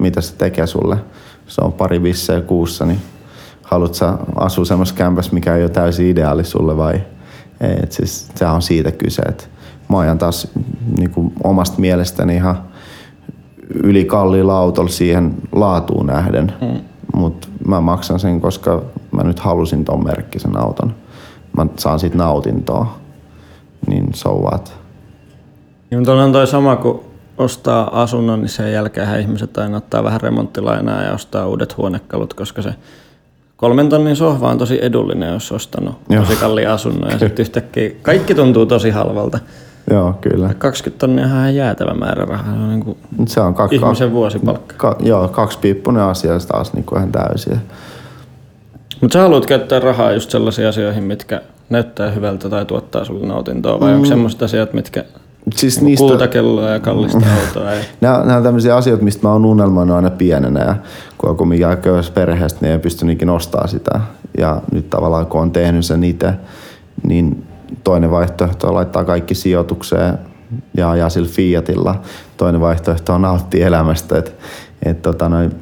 [0.00, 0.96] mitä se tekee sulle,
[1.46, 3.00] se on pari bissejä kuussa, niin
[3.62, 7.00] haluat sä asua semmoisessa kämpässä, mikä ei ole täysin ideaali sulle vai
[7.60, 7.76] ei.
[7.82, 9.22] Et siis, sehän on siitä kyse.
[9.22, 9.50] Et
[9.88, 10.48] mä ajan taas
[10.98, 12.62] niin kuin omasta mielestäni ihan
[13.74, 16.52] ylikalliilla autolla siihen laatuun nähden.
[16.60, 16.80] Mm.
[17.14, 18.82] Mutta mä maksan sen, koska
[19.12, 20.94] mä nyt halusin ton merkkisen auton.
[21.56, 22.98] Mä saan siitä nautintoa.
[23.86, 24.72] Niin so what?
[25.90, 27.00] Niin, on toi sama kuin
[27.38, 32.62] ostaa asunnon, niin sen jälkeen ihmiset aina ottaa vähän remonttilainaa ja ostaa uudet huonekalut, koska
[32.62, 32.74] se
[33.56, 36.24] kolmen tonnin sohva on tosi edullinen, jos ostanut Joo.
[36.24, 39.38] tosi kalliin asunnon ja sitten yhtäkkiä kaikki tuntuu tosi halvalta.
[39.90, 40.54] Joo, kyllä.
[40.58, 42.54] 20 tonnia on ihan jäätävä määrä rahaa.
[42.54, 44.74] Se on, niin kuin se on kaksi, ihmisen vuosipalkka.
[44.76, 47.60] Ka, joo, kaksi piippunen asia taas niin kuin ihan täysin.
[49.00, 53.80] Mutta sä haluat käyttää rahaa just sellaisiin asioihin, mitkä näyttää hyvältä tai tuottaa sulle nautintoa,
[53.80, 53.94] vai mm.
[53.94, 55.04] onko semmoiset asiat, mitkä
[55.54, 56.06] siis niistä...
[56.06, 57.26] kultakelloa ja kallista mm.
[57.46, 57.72] autoa.
[57.72, 57.80] Ei.
[58.00, 60.76] Nämä, nämä on tämmöisiä asioita, mistä mä oon unelmoinut aina pienenä ja
[61.18, 64.00] kun on kumminkin köyhässä perheestä, niin ei pystynyt ikinä ostaa sitä.
[64.38, 66.34] Ja nyt tavallaan kun on tehnyt sen itse,
[67.02, 67.46] niin
[67.84, 70.18] toinen vaihtoehto on laittaa kaikki sijoitukseen
[70.76, 72.00] ja ajaa sillä Fiatilla.
[72.36, 74.18] Toinen vaihtoehto on nauttia elämästä.
[74.18, 74.34] Et,
[74.82, 75.54] et tota noin,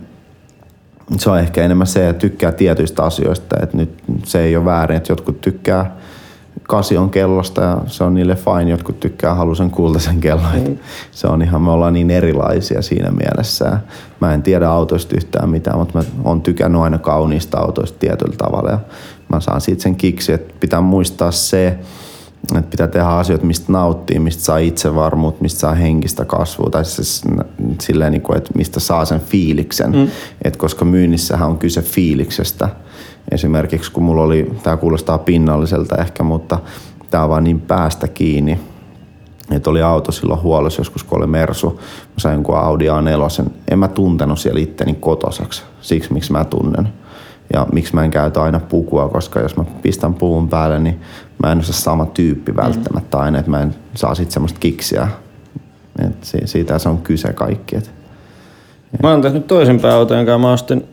[1.18, 3.56] se on ehkä enemmän se, että tykkää tietyistä asioista.
[3.62, 5.96] Et nyt se ei ole väärin, että jotkut tykkää
[6.72, 10.68] kasion kellosta ja se on niille fine, jotkut tykkää halusen kultaisen kellon.
[10.68, 10.78] Mm.
[11.10, 13.78] Se on ihan, me ollaan niin erilaisia siinä mielessä.
[14.20, 18.70] Mä en tiedä autoista yhtään mitään, mutta mä oon tykännyt aina kauniista autoista tietyllä tavalla
[18.70, 18.78] ja
[19.28, 21.78] mä saan siitä sen kiksi, että pitää muistaa se,
[22.56, 27.22] että pitää tehdä asioita, mistä nauttii, mistä saa itsevarmuutta, mistä saa henkistä kasvua, tai siis
[27.80, 29.92] silleen, niin että mistä saa sen fiiliksen.
[29.92, 30.08] Mm.
[30.44, 32.68] Et koska myynnissähän on kyse fiiliksestä.
[33.30, 36.58] Esimerkiksi kun mulla oli, tämä kuulostaa pinnalliselta ehkä, mutta
[37.10, 38.60] tämä on vaan niin päästä kiinni,
[39.50, 41.70] että oli auto silloin huollossa joskus, kun oli Mersu.
[41.80, 43.50] Mä sain jonkun Audi A4.
[43.70, 45.62] En mä tuntenut siellä itteni kotosaksi.
[45.80, 46.88] Siksi, miksi mä tunnen.
[47.52, 51.00] Ja miksi mä en käytä aina pukua, koska jos mä pistän puun päälle, niin
[51.42, 55.08] mä en ole sama tyyppi välttämättä aina, että mä en saa sit semmoista kiksiä.
[56.06, 57.76] Et siitä se on kyse kaikki.
[57.76, 57.90] Et.
[59.02, 60.84] Mä oon tehnyt toisinpäin auton, jonka mä ostin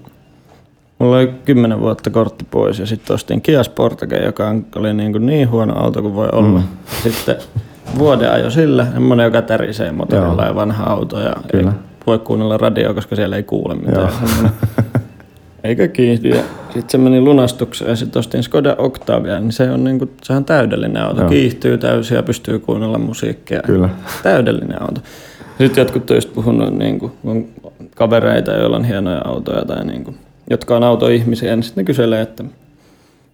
[0.99, 5.25] Mulla oli kymmenen vuotta kortti pois ja sitten ostin Kia Sportage, joka oli niin, kuin
[5.25, 6.59] niin huono auto kuin voi olla.
[6.59, 6.65] Mm.
[7.03, 7.35] Sitten
[7.97, 11.69] vuoden ajo sillä, semmoinen, joka tärisee motorilla ja vanha auto ja Kyllä.
[11.69, 11.77] ei
[12.07, 14.09] voi kuunnella radioa, koska siellä ei kuule mitään.
[15.63, 16.31] Eikä kiihdy.
[16.63, 20.45] Sitten se meni lunastukseen ja sitten ostin Skoda Octavia, niin se on, niinku, se on
[20.45, 21.21] täydellinen auto.
[21.21, 21.29] Joo.
[21.29, 23.61] Kiihtyy täysin ja pystyy kuunnella musiikkia.
[23.65, 23.89] Kyllä.
[24.23, 25.01] Täydellinen auto.
[25.57, 27.45] Sitten jotkut töistä puhunut niin kuin, on
[27.95, 30.17] kavereita, joilla on hienoja autoja tai niin kuin,
[30.49, 32.43] jotka on autoihmisiä, niin sitten ne kyselee, että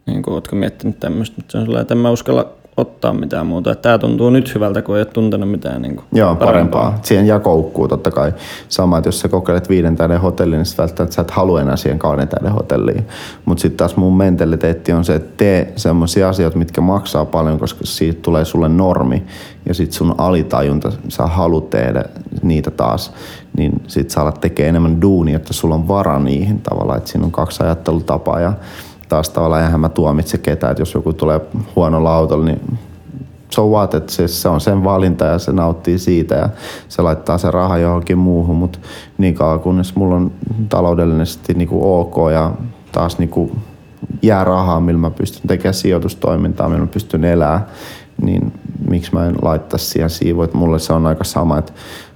[0.05, 3.47] niin kuin, ootko miettinyt tämmöistä, mutta se on sellainen, että en mä uskalla ottaa mitään
[3.47, 3.75] muuta.
[3.75, 6.81] Tämä tuntuu nyt hyvältä, kun ei ole tuntenut mitään niin kuin Joo, parempaa.
[6.81, 6.99] parempaa.
[7.03, 8.33] Siihen jää koukkuu totta kai.
[8.69, 11.99] Sama, että jos sä kokeilet viiden tähden hotellin, niin välttämättä sä et halua enää siihen
[11.99, 13.07] kahden tähden hotelliin.
[13.45, 17.79] Mutta sitten taas mun mentaliteetti on se, että tee semmoisia asioita, mitkä maksaa paljon, koska
[17.83, 19.23] siitä tulee sulle normi.
[19.65, 22.03] Ja sitten sun alitajunta, sä haluat tehdä
[22.43, 23.13] niitä taas,
[23.57, 26.97] niin sit sä alat tekee enemmän duunia, että sulla on vara niihin tavallaan.
[26.97, 28.53] Että siinä on kaksi ajattelutapaa ja
[29.09, 31.41] taas tavallaan eihän mä tuomitse ketään, että jos joku tulee
[31.75, 32.77] huonolla autolla, niin
[33.49, 36.49] so what, että se, se on sen valinta ja se nauttii siitä ja
[36.89, 38.79] se laittaa se raha johonkin muuhun, mutta
[39.17, 40.31] niin kauan kunnes mulla on
[40.69, 42.51] taloudellisesti niin kuin ok ja
[42.91, 43.51] taas niin kuin
[44.21, 47.65] jää rahaa, millä mä pystyn tekemään sijoitustoimintaa, millä mä pystyn elämään,
[48.21, 48.53] niin
[48.89, 51.73] miksi mä en laittaisi siihen siivuun, että mulle se on aika sama, että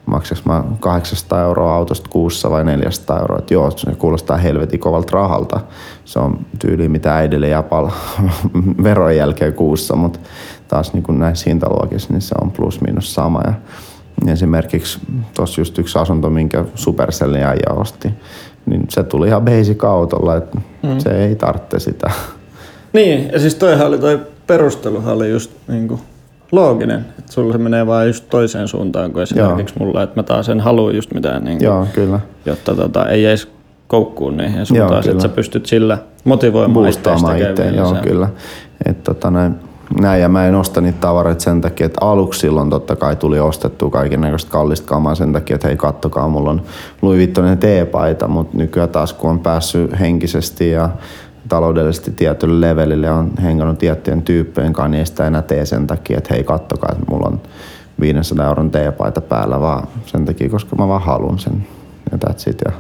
[0.10, 3.40] maksaks mä 800 euroa autosta kuussa vai 400 euroa.
[3.40, 5.60] Että joo, se kuulostaa helvetin kovalta rahalta.
[6.06, 7.90] Se on tyyli mitä äidille jää pal-
[8.84, 10.20] verojen jälkeen kuussa, mutta
[10.68, 13.42] taas niin kuin näissä hintaluokissa niin se on plus minus sama.
[13.46, 13.54] Ja
[14.34, 15.00] esimerkiksi
[15.36, 18.10] tuossa just yksi asunto, minkä Supercellin äijä osti,
[18.66, 21.00] niin se tuli ihan basic autolla, että mm.
[21.00, 22.12] se ei tarvitse sitä.
[22.94, 26.00] Niin, ja siis toihan oli toi perusteluhan oli just niinku
[26.52, 29.86] looginen, että sulla se menee vaan just toiseen suuntaan kuin esimerkiksi Joo.
[29.86, 32.20] mulla, että mä taas en halua just mitään, niinku, Joo, kyllä.
[32.46, 33.48] jotta tota, ei edes
[33.88, 38.04] koukkuun niihin sun taas, että sä pystyt sillä motivoimaan itseäsi itse, joo sen.
[38.04, 38.30] kyllä.
[38.86, 39.56] Et, tota, näin,
[40.02, 43.40] näin, ja mä en osta niitä tavaroita sen takia, että aluksi silloin totta kai tuli
[43.40, 46.62] ostettua kaiken näköistä kallista kamaa sen takia, että hei kattokaa, mulla on
[47.02, 50.90] Louis Vuittonin teepaita, mutta nykyään taas kun on päässyt henkisesti ja
[51.50, 56.34] taloudellisesti tietylle levelille on hengannut tiettyjen tyyppien kanssa, niin sitä enää tee sen takia, että
[56.34, 57.42] hei kattokaa, että mulla on
[58.00, 61.68] 500 euron teepaita päällä, vaan sen takia, koska mä vaan haluan sen.
[62.12, 62.62] Ja that's it.
[62.66, 62.72] Ja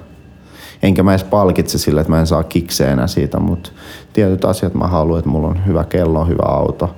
[0.83, 3.71] enkä mä edes palkitse sille, että mä en saa kikseä enää siitä, mutta
[4.13, 6.95] tietyt asiat mä haluan, että mulla on hyvä kello, hyvä auto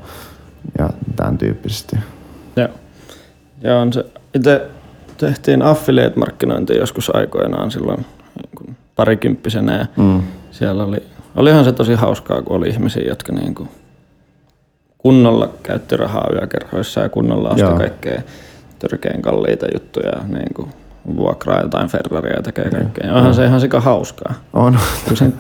[0.80, 1.96] ja tämän tyyppisesti.
[2.56, 2.68] Joo.
[3.62, 4.68] Ja on se, itse
[5.18, 8.06] tehtiin affiliate-markkinointia joskus aikoinaan silloin
[8.36, 10.22] niin parikymppisenä ja mm.
[10.52, 11.04] siellä oli,
[11.36, 13.70] olihan se tosi hauskaa, kun oli ihmisiä, jotka niin kuin
[14.98, 17.78] kunnolla käytti rahaa yökerhoissa ja kunnolla osti Joo.
[17.78, 18.22] kaikkea
[18.80, 20.70] törkeän kalliita juttuja niin kuin
[21.16, 23.14] vuokraa jotain Ferraria ja tekee kaikkea.
[23.14, 24.34] Onhan se ihan sika hauskaa.
[24.54, 24.78] On.
[25.14, 25.32] Se,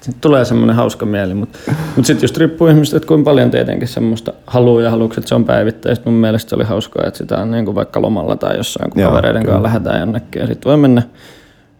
[0.00, 1.58] se tulee semmoinen hauska mieli, mutta
[1.96, 5.34] mut sitten just riippuu ihmistä, että kuinka paljon tietenkin semmoista haluaa ja haluuks, että se
[5.34, 6.10] on päivittäistä.
[6.10, 9.02] Mun mielestä se oli hauskaa, että sitä on niin kuin vaikka lomalla tai jossain, kun
[9.02, 11.02] Joo, kavereiden kanssa lähdetään jonnekin ja sitten voi mennä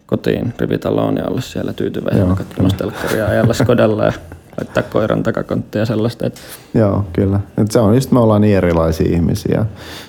[0.05, 4.13] kotiin rivitaloon ja olla siellä tyytyväisenä katsomassa telkkaria ajalla Skodella ja
[4.57, 6.27] laittaa koiran takakonttia ja sellaista.
[6.27, 6.41] Että...
[6.73, 7.39] Joo, kyllä.
[7.57, 9.65] Et se on just, me ollaan niin erilaisia ihmisiä.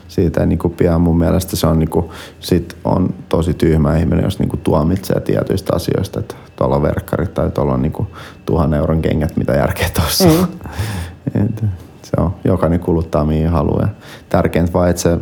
[0.09, 4.39] Siitä ei niinku pian mun mielestä se on, niinku, sit on tosi tyhmä ihminen, jos
[4.39, 8.07] niinku tuomitsee tietyistä asioista, että tuolla on verkkarit tai tuolla on niinku
[8.47, 11.49] tuhan euron kengät, mitä järkeä tuossa mm.
[12.03, 13.89] se on, jokainen kuluttaa mihin haluaa.
[14.29, 15.19] Tärkeintä vaan, että se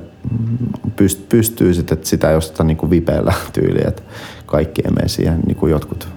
[0.97, 4.03] pyst, pystyy sitten, että sitä osteta niinku vipeillä tyyliä, että
[4.53, 6.09] kaikki ei mene siihen, niin kuin jotkut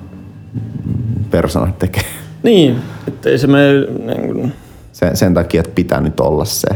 [1.31, 2.03] persoonat tekee.
[2.43, 2.77] Niin,
[3.07, 3.71] että ei se mene...
[4.15, 4.53] Niin kuin...
[4.91, 6.67] sen, sen takia, että pitää nyt olla se,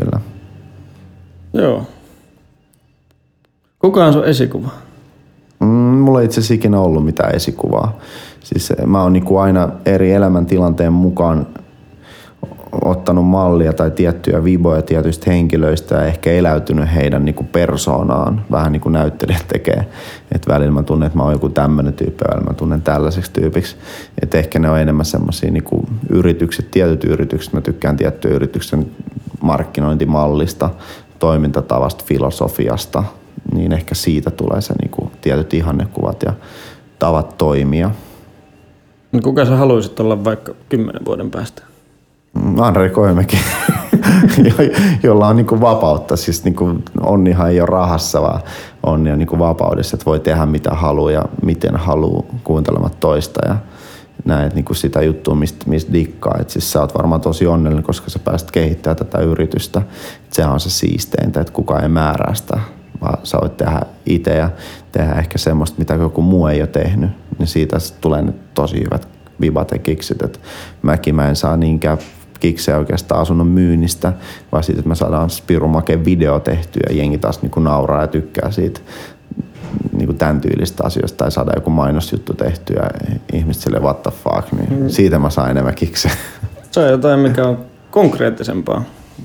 [0.00, 0.20] kyllä.
[1.52, 1.86] Joo.
[3.78, 4.68] Kuka on sun esikuva?
[5.60, 7.98] Mm, mulla ei itse asiassa ikinä ollut mitään esikuvaa.
[8.44, 11.46] Siis mä oon niinku aina eri elämäntilanteen mukaan
[12.84, 18.72] ottanut mallia tai tiettyjä viboja tietyistä henkilöistä ja ehkä eläytynyt heidän niin kuin persoonaan, vähän
[18.72, 19.86] niin kuin näyttelijät tekee.
[20.32, 23.76] Että välillä mä tunnen, että mä oon joku tämmöinen tyyppi, ja mä tunnen tällaiseksi tyypiksi.
[24.22, 25.64] Että ehkä ne on enemmän semmoisia niin
[26.10, 27.52] yritykset, tietyt yritykset.
[27.52, 28.86] Mä tykkään tiettyä yrityksen
[29.40, 30.70] markkinointimallista,
[31.18, 33.04] toimintatavasta, filosofiasta.
[33.54, 36.32] Niin ehkä siitä tulee se niin kuin tietyt ihannekuvat ja
[36.98, 37.90] tavat toimia.
[39.12, 41.62] No kuka sä haluaisit olla vaikka kymmenen vuoden päästä?
[42.60, 43.38] Andrei Koimäki,
[45.02, 46.16] jolla on niin vapautta.
[46.16, 48.40] Siis niin onnihan ei ole rahassa, vaan
[48.82, 53.48] onni on niin vapaudessa, että voi tehdä mitä haluaa ja miten haluaa kuuntelemat toista.
[53.48, 53.56] Ja
[54.24, 56.36] näet niin kuin sitä juttua, mistä, mistä dikkaa.
[56.40, 59.82] Et siis sä oot varmaan tosi onnellinen, koska sä pääset kehittämään tätä yritystä.
[60.24, 62.60] Et sehän on se siisteintä, että kukaan ei määrää sitä,
[63.00, 64.50] vaan sä voit tehdä itse ja
[64.92, 67.10] tehdä ehkä semmoista, mitä joku muu ei ole tehnyt.
[67.38, 69.08] Niin siitä tulee nyt tosi hyvät
[69.40, 70.38] vibat ja kiksit, että
[70.82, 71.98] mäkin mä en saa niinkään
[72.40, 74.12] kikseä oikeastaan asunnon myynnistä,
[74.52, 78.06] vaan siitä, että me saadaan Spirumake video tehtyä ja jengi taas niin kuin nauraa ja
[78.06, 78.80] tykkää siitä
[79.92, 84.12] niin kuin tämän tyylistä asioista tai saada joku mainosjuttu tehtyä ja ihmiset sille what the
[84.24, 84.88] fuck, niin mm.
[84.88, 86.12] siitä mä saan enemmän kikseä.
[86.70, 87.58] Se on jotain, mikä on
[87.90, 88.82] konkreettisempaa.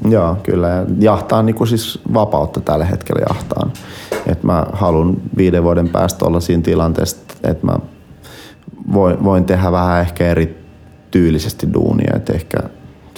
[0.09, 0.67] Joo, kyllä.
[0.67, 3.71] Ja jahtaan niin kuin siis vapautta tällä hetkellä jahtaan.
[4.27, 7.75] Et mä haluan viiden vuoden päästä olla siinä tilanteessa, että mä
[8.93, 10.65] voin, voin tehdä vähän ehkä eri
[11.11, 12.13] tyylisesti duunia.
[12.15, 12.57] Et ehkä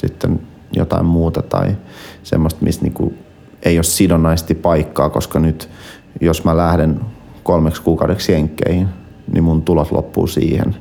[0.07, 0.39] sitten
[0.73, 1.75] jotain muuta tai
[2.23, 3.13] semmoista, missä niinku
[3.63, 5.69] ei ole sidonnaisesti paikkaa, koska nyt
[6.21, 6.99] jos mä lähden
[7.43, 8.87] kolmeksi kuukaudeksi jenkkeihin,
[9.33, 10.75] niin mun tulot loppuu siihen.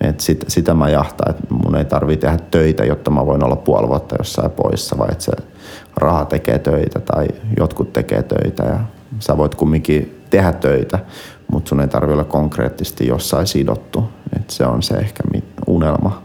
[0.00, 3.56] Et sit, sitä mä jahtaan, että mun ei tarvii tehdä töitä, jotta mä voin olla
[3.56, 5.32] puoli vuotta jossain poissa, vai että se
[5.96, 7.28] raha tekee töitä tai
[7.58, 8.80] jotkut tekee töitä ja
[9.18, 10.98] sä voit kumminkin tehdä töitä,
[11.52, 14.04] mutta sun ei tarvi olla konkreettisesti jossain sidottu.
[14.36, 15.22] Et se on se ehkä
[15.66, 16.23] unelma.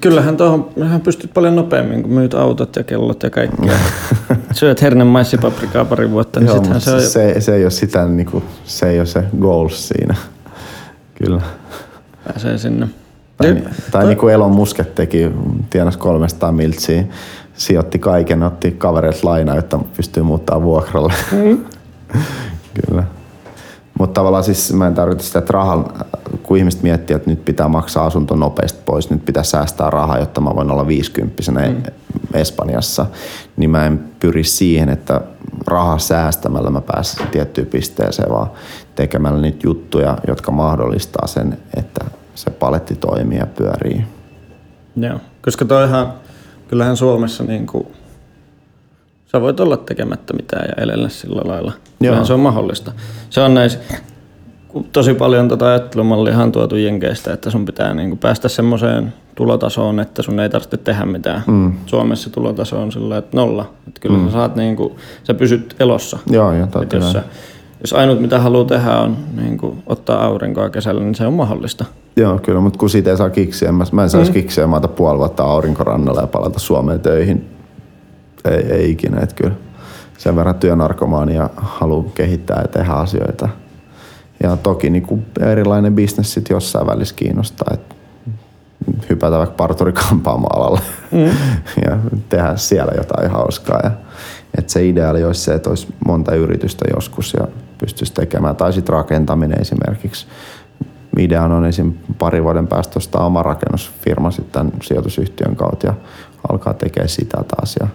[0.00, 0.70] Kyllähän tuohon
[1.04, 3.72] pystyt paljon nopeammin, kun myyt autot ja kellot ja kaikkea.
[4.52, 8.26] Syöt hernen maissipaprikaa pari vuotta, niin Joo, se on se, se, ei ole sitä, niin
[8.26, 10.14] kuin, se ei ole se goals siinä.
[11.14, 11.42] Kyllä.
[12.24, 12.88] Pääsee sinne.
[13.36, 13.54] Tai, ja,
[13.90, 15.30] tai niin kuin Elon Musket teki,
[15.70, 17.04] tienas 300 miltsiä,
[17.54, 21.12] sijoitti kaiken, otti kavereilta lainaa, jotta pystyy muuttaa vuokralle.
[21.32, 21.64] Mm.
[22.86, 23.04] Kyllä.
[24.02, 25.84] Mutta tavallaan siis mä en tarkoita sitä, että rahan,
[26.42, 30.40] kun ihmiset miettii, että nyt pitää maksaa asunto nopeasti pois, nyt pitää säästää rahaa, jotta
[30.40, 31.82] mä voin olla 50 mm.
[32.34, 33.06] Espanjassa,
[33.56, 35.20] niin mä en pyri siihen, että
[35.66, 38.50] rahaa säästämällä mä pääsen tiettyyn pisteeseen, vaan
[38.94, 44.04] tekemällä niitä juttuja, jotka mahdollistaa sen, että se paletti toimii ja pyörii.
[44.96, 45.18] Joo.
[45.42, 46.12] Koska toihan,
[46.68, 47.86] kyllähän Suomessa niin kuin,
[49.32, 51.72] sä voit olla tekemättä mitään ja elellä sillä lailla.
[51.98, 52.92] Kyllähän se on mahdollista.
[53.30, 53.78] Se on näissä,
[54.92, 60.00] tosi paljon tota ajattelumallia on tuotu Jenkeistä, että sun pitää niin kuin päästä semmoiseen tulotasoon,
[60.00, 61.42] että sun ei tarvitse tehdä mitään.
[61.46, 61.72] Mm.
[61.86, 63.70] Suomessa tulotaso on sillä että nolla.
[63.88, 64.26] Että kyllä mm.
[64.26, 64.92] sä, saat niin kuin,
[65.24, 66.18] sä pysyt elossa.
[66.30, 67.22] Joo, joo, jos, sä,
[67.80, 71.84] jos ainut mitä haluaa tehdä on niin kuin, ottaa aurinkoa kesällä, niin se on mahdollista.
[72.16, 74.34] Joo, kyllä, mutta kun siitä ei saa kiksiä, mä, mä en saisi mm.
[74.34, 77.61] kiksiä, mä puoli vuotta aurinkorannalla ja palata Suomeen töihin.
[78.44, 79.54] Ei, ei ikinä, että kyllä
[80.18, 83.48] sen verran työnarkomaania haluaa kehittää ja tehdä asioita.
[84.42, 87.94] Ja toki niin kuin erilainen bisnes sitten jossain välissä kiinnostaa, että
[89.10, 90.80] hypätä vaikka parturikampaamo-alalle
[91.10, 91.24] mm.
[91.86, 93.80] ja tehdä siellä jotain hauskaa.
[93.82, 93.90] Ja,
[94.58, 98.56] että se ideaali olisi se, että olisi monta yritystä joskus ja pystyisi tekemään.
[98.56, 100.26] Tai sitten rakentaminen esimerkiksi.
[101.18, 101.92] Idean on esim.
[102.18, 105.94] pari vuoden päästä ostaa oma rakennusfirma sitten sijoitusyhtiön kautta ja
[106.50, 107.76] alkaa tekemään sitä taas.
[107.80, 107.88] Ja,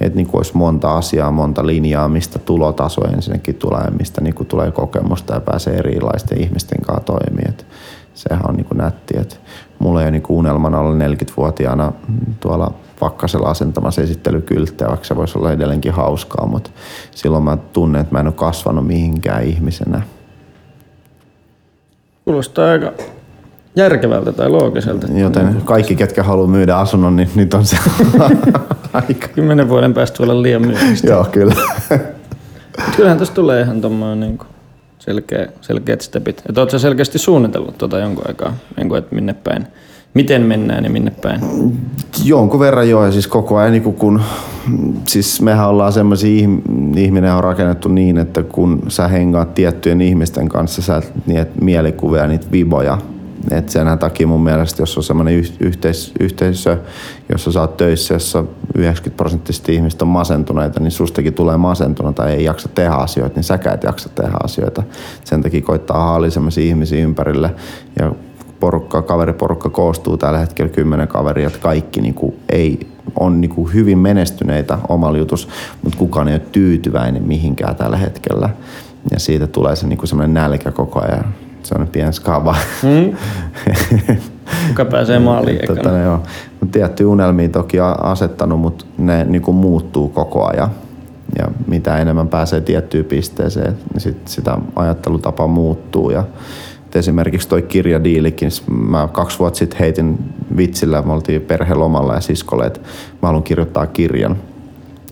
[0.00, 4.70] että niin olisi monta asiaa, monta linjaa, mistä tulotaso ensinnäkin tulee, mistä niin kuin tulee
[4.70, 7.54] kokemusta ja pääsee erilaisten ihmisten kanssa toimimaan.
[8.14, 9.18] sehän on niin kuin nätti.
[9.18, 9.36] Että
[9.78, 11.92] mulla ei ole niin unelmana olla 40-vuotiaana
[12.40, 16.70] tuolla pakkasella asentamassa esittelykylttejä, vaikka se voisi olla edelleenkin hauskaa, mutta
[17.10, 20.02] silloin mä tunnen, että mä en ole kasvanut mihinkään ihmisenä.
[22.24, 22.92] Kuulostaa aika
[23.76, 25.06] järkevältä tai loogiselta.
[25.14, 27.76] Joten kaikki, ketkä haluaa myydä asunnon, niin nyt on se
[28.92, 29.28] aika.
[29.28, 31.06] Kymmenen vuoden päästä olla liian myymistä.
[31.10, 31.54] Joo, kyllä.
[32.96, 34.38] Kyllähän tässä tulee ihan tommoinen niin
[34.98, 36.42] selkeä, selkeät stepit.
[36.48, 39.66] Että oletko selkeästi suunnitellut tuota jonkun aikaa, niin kuin, että minne päin,
[40.14, 41.40] miten mennään ja minne päin?
[42.24, 44.22] Jonkun verran joo, ja siis koko ajan niin kun,
[45.08, 46.48] siis mehän ollaan semmoisia,
[46.96, 52.46] ihminen on rakennettu niin, että kun sä hengaat tiettyjen ihmisten kanssa, sä niitä mielikuvia, niitä
[52.52, 52.98] viboja,
[53.50, 56.78] et sen takia mun mielestä, jos on semmoinen yhteis- yhteisö,
[57.32, 62.32] jossa sä oot töissä, jossa 90 prosenttisesti ihmistä on masentuneita, niin sustakin tulee masentuneita tai
[62.32, 64.82] ei jaksa tehdä asioita, niin säkään et jaksa tehdä asioita.
[65.24, 67.54] Sen takia koittaa haali semmoisia ihmisiä ympärille
[68.00, 68.12] ja
[68.60, 74.78] porukka, kaveriporukka koostuu tällä hetkellä kymmenen kaveria, että kaikki niinku ei on niinku hyvin menestyneitä
[74.88, 75.48] omalla jutus,
[75.82, 78.50] mutta kukaan ei ole tyytyväinen mihinkään tällä hetkellä.
[79.10, 82.56] Ja siitä tulee se niinku semmoinen nälkä koko ajan se on pieni skava.
[82.82, 83.16] Mm.
[84.68, 86.22] Kuka pääsee maaliin tota, no, joo.
[86.72, 90.70] Tiettyjä unelmia toki asettanut, mutta ne niin kuin muuttuu koko ajan.
[91.38, 96.10] Ja mitä enemmän pääsee tiettyyn pisteeseen, niin sit sitä ajattelutapa muuttuu.
[96.10, 96.24] Ja
[96.94, 100.18] esimerkiksi toi kirjadiilikin, mä kaksi vuotta sitten heitin
[100.56, 102.80] vitsillä, me oltiin perhelomalla ja siskolle, että
[103.22, 104.36] mä haluan kirjoittaa kirjan.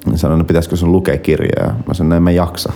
[0.06, 1.74] Niin sanoin, että pitäisikö sun lukea kirjaa.
[1.86, 2.72] Mä sanoin, että en mä jaksa.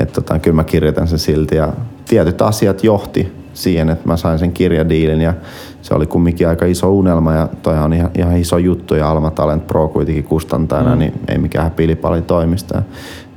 [0.00, 1.72] Että tota, kyllä mä kirjoitan sen silti ja
[2.08, 5.34] tietyt asiat johti siihen, että mä sain sen kirjadiilin ja
[5.82, 9.30] se oli kumminkin aika iso unelma ja toi on ihan, ihan iso juttu ja Alma
[9.30, 10.98] Talent Pro kuitenkin kustantajana, mm.
[10.98, 12.82] niin ei mikään pilipali toimista.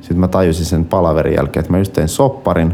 [0.01, 2.73] Sitten mä tajusin sen palaverin jälkeen, että mä just tein sopparin,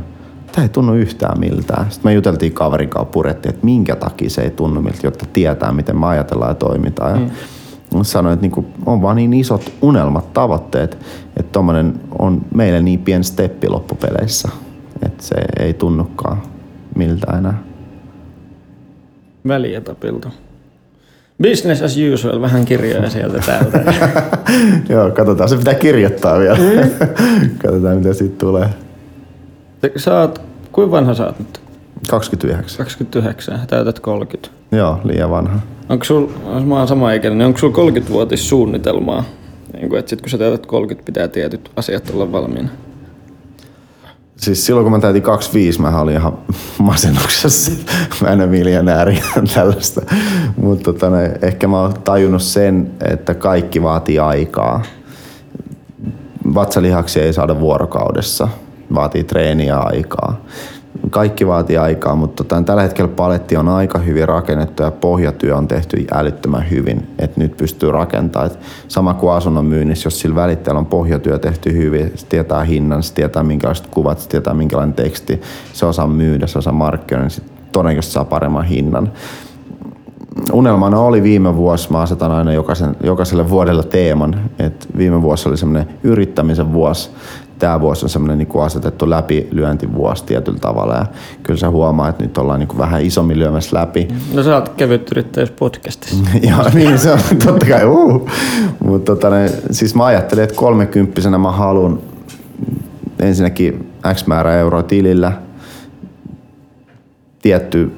[0.51, 1.91] tämä ei tunnu yhtään miltään.
[1.91, 5.71] Sitten me juteltiin kaverin kanssa, purettiin, että minkä takia se ei tunnu miltä, jotta tietää,
[5.71, 7.11] miten me ajatellaan ja toimitaan.
[7.11, 7.27] Ja
[7.97, 8.03] mm.
[8.03, 10.93] sanoin, että niinku, on vaan niin isot unelmat, tavoitteet,
[11.37, 14.49] että tuommoinen on meille niin pieni steppi loppupeleissä
[15.05, 16.41] että se ei tunnukaan
[16.95, 17.63] miltä enää.
[19.47, 20.29] Välietapilta.
[21.41, 23.93] Business as usual, vähän kirjoja sieltä täältä.
[24.93, 26.57] Joo, katsotaan, se pitää kirjoittaa vielä.
[26.57, 26.89] Mm.
[27.63, 28.69] katsotaan, mitä siitä tulee.
[30.21, 30.41] Oot,
[30.71, 31.61] kuinka vanha sä oot nyt?
[32.09, 32.77] 29.
[32.77, 34.49] 29, täytät 30.
[34.71, 35.59] Joo, liian vanha.
[35.89, 36.27] Onko sul,
[36.65, 39.23] mä oon sama ikäinen, niin onko sulla 30-vuotis suunnitelmaa?
[39.73, 42.69] Niin kuin, että sit kun sä täytät 30, pitää tietyt asiat olla valmiina.
[44.41, 46.37] Siis silloin kun mä täytin 25, mä olin ihan
[46.79, 47.71] masennuksessa.
[48.21, 49.19] mä en ole miljonääri
[49.53, 50.01] tällaista.
[50.57, 51.07] Mutta tota,
[51.41, 54.81] ehkä mä oon tajunnut sen, että kaikki vaatii aikaa.
[56.53, 58.47] Vatsalihaksia ei saada vuorokaudessa.
[58.95, 60.41] Vaatii treeniä aikaa
[61.09, 65.67] kaikki vaatii aikaa, mutta tota, tällä hetkellä paletti on aika hyvin rakennettu ja pohjatyö on
[65.67, 68.51] tehty älyttömän hyvin, että nyt pystyy rakentamaan.
[68.51, 73.03] Et sama kuin asunnon myynnissä, jos sillä välittäjällä on pohjatyö tehty hyvin, se tietää hinnan,
[73.03, 75.41] se tietää minkälaiset kuvat, se tietää minkälainen teksti,
[75.73, 79.11] se osaa myydä, se osaa markkinoida, niin todennäköisesti saa paremman hinnan
[80.53, 85.57] unelmana oli viime vuosi, mä asetan aina jokaisen, jokaiselle vuodelle teeman, että viime vuosi oli
[85.57, 87.09] semmoinen yrittämisen vuosi,
[87.59, 91.05] tämä vuosi on semmoinen niin kuin asetettu läpilyöntivuosi tietyllä tavalla ja
[91.43, 94.07] kyllä se huomaa, että nyt ollaan niin kuin vähän isommin lyömässä läpi.
[94.33, 96.23] No sä oot kevyt yrittäjyys podcastissa.
[96.49, 97.85] Joo, niin se on totta kai.
[97.85, 98.29] Uh.
[98.85, 99.27] Mutta tota,
[99.71, 101.99] siis mä ajattelin, että kolmekymppisenä mä haluan
[103.19, 105.31] ensinnäkin X määrä euroa tilillä,
[107.41, 107.91] tietty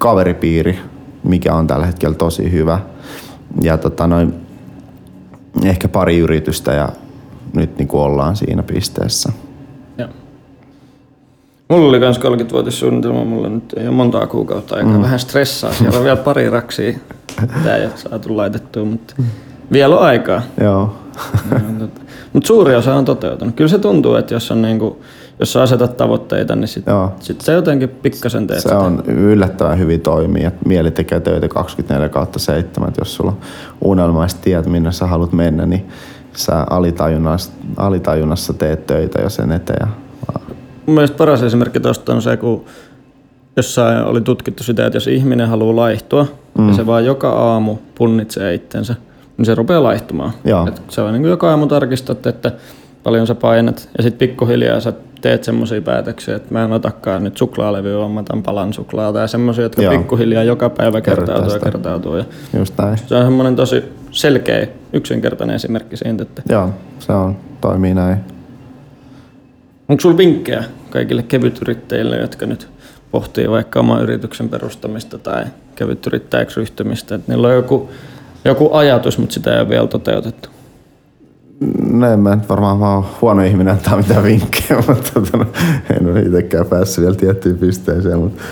[0.00, 0.78] kaveripiiri,
[1.26, 2.80] mikä on tällä hetkellä tosi hyvä–
[3.62, 4.34] ja tota noin,
[5.64, 6.88] ehkä pari yritystä ja
[7.54, 9.32] nyt niin kuin ollaan siinä pisteessä.
[9.98, 10.08] Joo.
[11.68, 14.92] Mulla oli myös 30-vuotissuunnitelma, mulla nyt ei ole montaa kuukautta aikaa.
[14.92, 15.02] Mm.
[15.02, 16.98] Vähän stressaa, siellä on vielä pari raksia.
[17.36, 19.14] Tämä ei ole saatu laitettua, mutta
[19.72, 20.42] vielä on aikaa.
[20.60, 20.96] Joo.
[22.32, 23.54] mutta suuri osa on toteutunut.
[23.54, 25.02] Kyllä se tuntuu, että jos, on niinku,
[25.40, 28.78] jos sä asetat tavoitteita, niin sitten sit se jotenkin pikkasen teet Se sitä.
[28.78, 32.88] on yllättävän hyvin toimii, että mieli tekee töitä 24 kautta 7.
[32.88, 33.38] Että jos sulla on
[33.84, 35.88] unelmaiset tiet, minne sä haluat mennä, niin
[36.36, 39.88] sä alitajunnassa, alitajunnassa teet töitä jo sen eteen.
[40.86, 42.64] Mun mielestä paras esimerkki tuosta on se, kun
[43.56, 46.26] jossain oli tutkittu sitä, että jos ihminen haluaa laihtua
[46.58, 46.68] mm.
[46.68, 48.94] ja se vaan joka aamu punnitsee itsensä,
[49.36, 50.32] niin se rupeaa laihtumaan.
[50.44, 50.66] Joo.
[50.68, 52.52] Et se on niin kuin joka aamu tarkistat, että
[53.02, 54.92] paljon sä painat ja sitten pikkuhiljaa sä
[55.26, 59.26] teet semmoisia päätöksiä, että mä en otakaan nyt suklaalevyä, vaan mä otan palan suklaata ja
[59.26, 59.98] semmoisia, jotka Joo.
[59.98, 62.16] pikkuhiljaa joka päivä kertautuu ja kertautuu.
[62.16, 62.24] Ja
[62.58, 62.98] Just näin.
[63.06, 68.16] se on semmoinen tosi selkeä, yksinkertainen esimerkki siitä, että Joo, se on, toimii näin.
[69.88, 72.68] Onko sulla vinkkejä kaikille kevytyrittäjille, jotka nyt
[73.10, 77.90] pohtii vaikka oman yrityksen perustamista tai kevytyrittäjäksi ryhtymistä, että niillä on joku,
[78.44, 80.48] joku ajatus, mutta sitä ei ole vielä toteutettu?
[81.90, 85.46] No en mä nyt varmaan vaan huono ihminen antaa mitään vinkkejä, mutta tota, no,
[85.96, 88.18] en ole itsekään päässyt vielä tiettyyn pisteeseen.
[88.18, 88.42] Mutta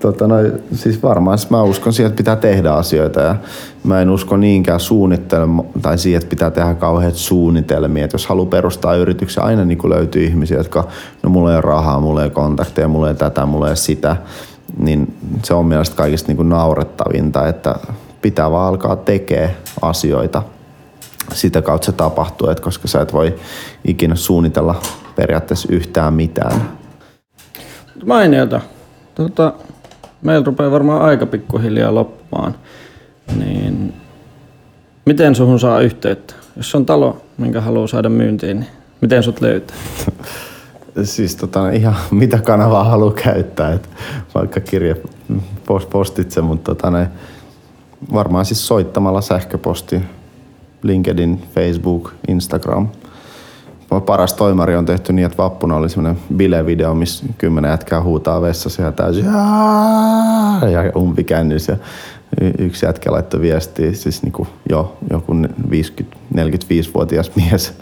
[0.00, 0.36] tota, no,
[0.72, 3.36] siis varmaan mä uskon siihen, että pitää tehdä asioita ja
[3.84, 8.04] mä en usko niinkään suunnittelma tai siihen, että pitää tehdä kauheat suunnitelmia.
[8.04, 10.84] Että jos haluaa perustaa yrityksen, aina niin löytyy ihmisiä, jotka,
[11.22, 13.70] no mulla ei ole rahaa, mulla ei ole kontakteja, mulla ei ole tätä, mulla ei
[13.70, 14.16] ole sitä.
[14.78, 17.74] Niin se on mielestäni kaikista niin naurettavinta, että
[18.22, 19.50] pitää vaan alkaa tekemään
[19.82, 20.42] asioita
[21.32, 23.34] sitä kautta se tapahtuu, että koska sä et voi
[23.84, 24.82] ikinä suunnitella
[25.16, 26.70] periaatteessa yhtään mitään.
[28.06, 28.60] Mainiota.
[29.14, 29.52] Tota,
[30.22, 32.54] meillä rupeaa varmaan aika pikkuhiljaa loppumaan.
[33.38, 33.94] Niin,
[35.06, 36.34] miten suhun saa yhteyttä?
[36.56, 38.70] Jos on talo, minkä haluaa saada myyntiin, niin
[39.00, 39.76] miten sut löytää?
[41.02, 43.88] Siis tota, ihan mitä kanavaa haluaa käyttää, että
[44.34, 44.96] vaikka kirje
[45.66, 47.08] post, postitse, mutta tota, ne,
[48.12, 50.00] varmaan siis soittamalla sähköposti,
[50.84, 52.88] LinkedIn, Facebook, Instagram.
[54.06, 58.82] Paras toimari on tehty niin, että vappuna oli semmoinen bilevideo, missä kymmenen jätkää huutaa vessassa
[58.82, 59.24] ja täysin
[60.72, 61.72] ja umpi kännissä.
[61.72, 61.78] Ja
[62.58, 67.74] yksi jätkä laittoi viestiä, siis niinku jo joku 50-45-vuotias mies,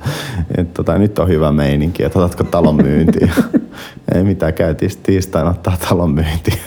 [0.57, 3.31] että tota, nyt on hyvä meininki, että otatko talon myyntiin.
[4.15, 6.59] Ei mitään, käytiin tiistaina ottaa talon myyntiin.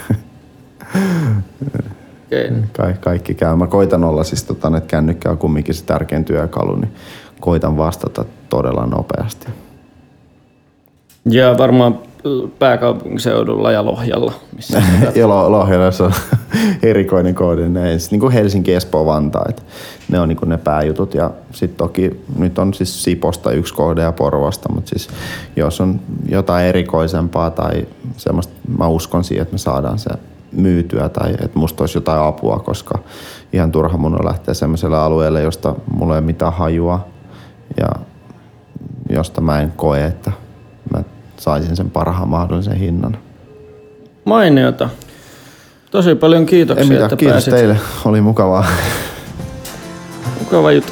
[2.40, 2.94] Okay.
[2.94, 3.56] Ka- kaikki käy.
[3.56, 6.92] Mä koitan olla siis, tota, että kännykkä on kumminkin se tärkein työkalu, niin
[7.40, 9.48] koitan vastata todella nopeasti.
[11.26, 12.00] Ja varmaan
[12.60, 14.84] pääkaupunkiseudulla ja Lohjalla, missä
[15.16, 16.14] Ja Lo- Lohjalassa on
[16.84, 19.62] erikoinen kohde, ne, niin kuin Helsinki, Espoo, Vantaa, että
[20.10, 21.14] ne on niin kuin ne pääjutut.
[21.14, 25.10] Ja sitten toki nyt on siis Siposta yksi kohde ja Porvosta, mutta siis
[25.56, 30.10] jos on jotain erikoisempaa tai semmoista, mä uskon siihen, että me saadaan se
[30.56, 33.00] myytyä tai että musta olisi jotain apua, koska
[33.54, 37.08] ihan turha mun on lähteä semmoiselle alueelle, josta mulla ei ole mitään hajua
[37.78, 37.88] ja
[39.10, 40.32] josta mä en koe, että
[40.94, 41.04] mä
[41.38, 43.18] saisin sen parhaan mahdollisen hinnan.
[44.26, 44.90] Mainiota.
[45.92, 47.54] Tosi paljon Ei kiitoksia, mitään, että kiitos pääsit.
[47.54, 47.78] teille.
[48.06, 48.66] Oli mukavaa.
[50.40, 50.92] Mukava juttu.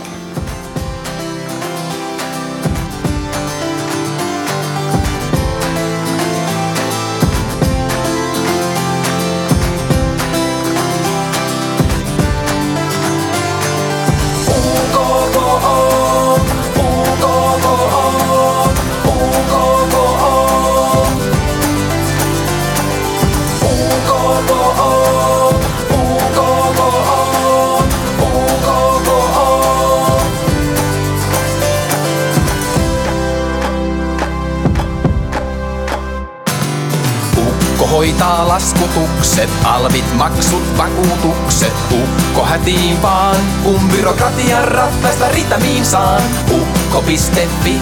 [45.86, 46.22] Saan.
[46.52, 47.82] Ukko.fi,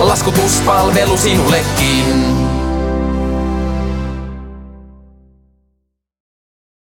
[0.00, 2.43] laskutuspalvelu sinullekin.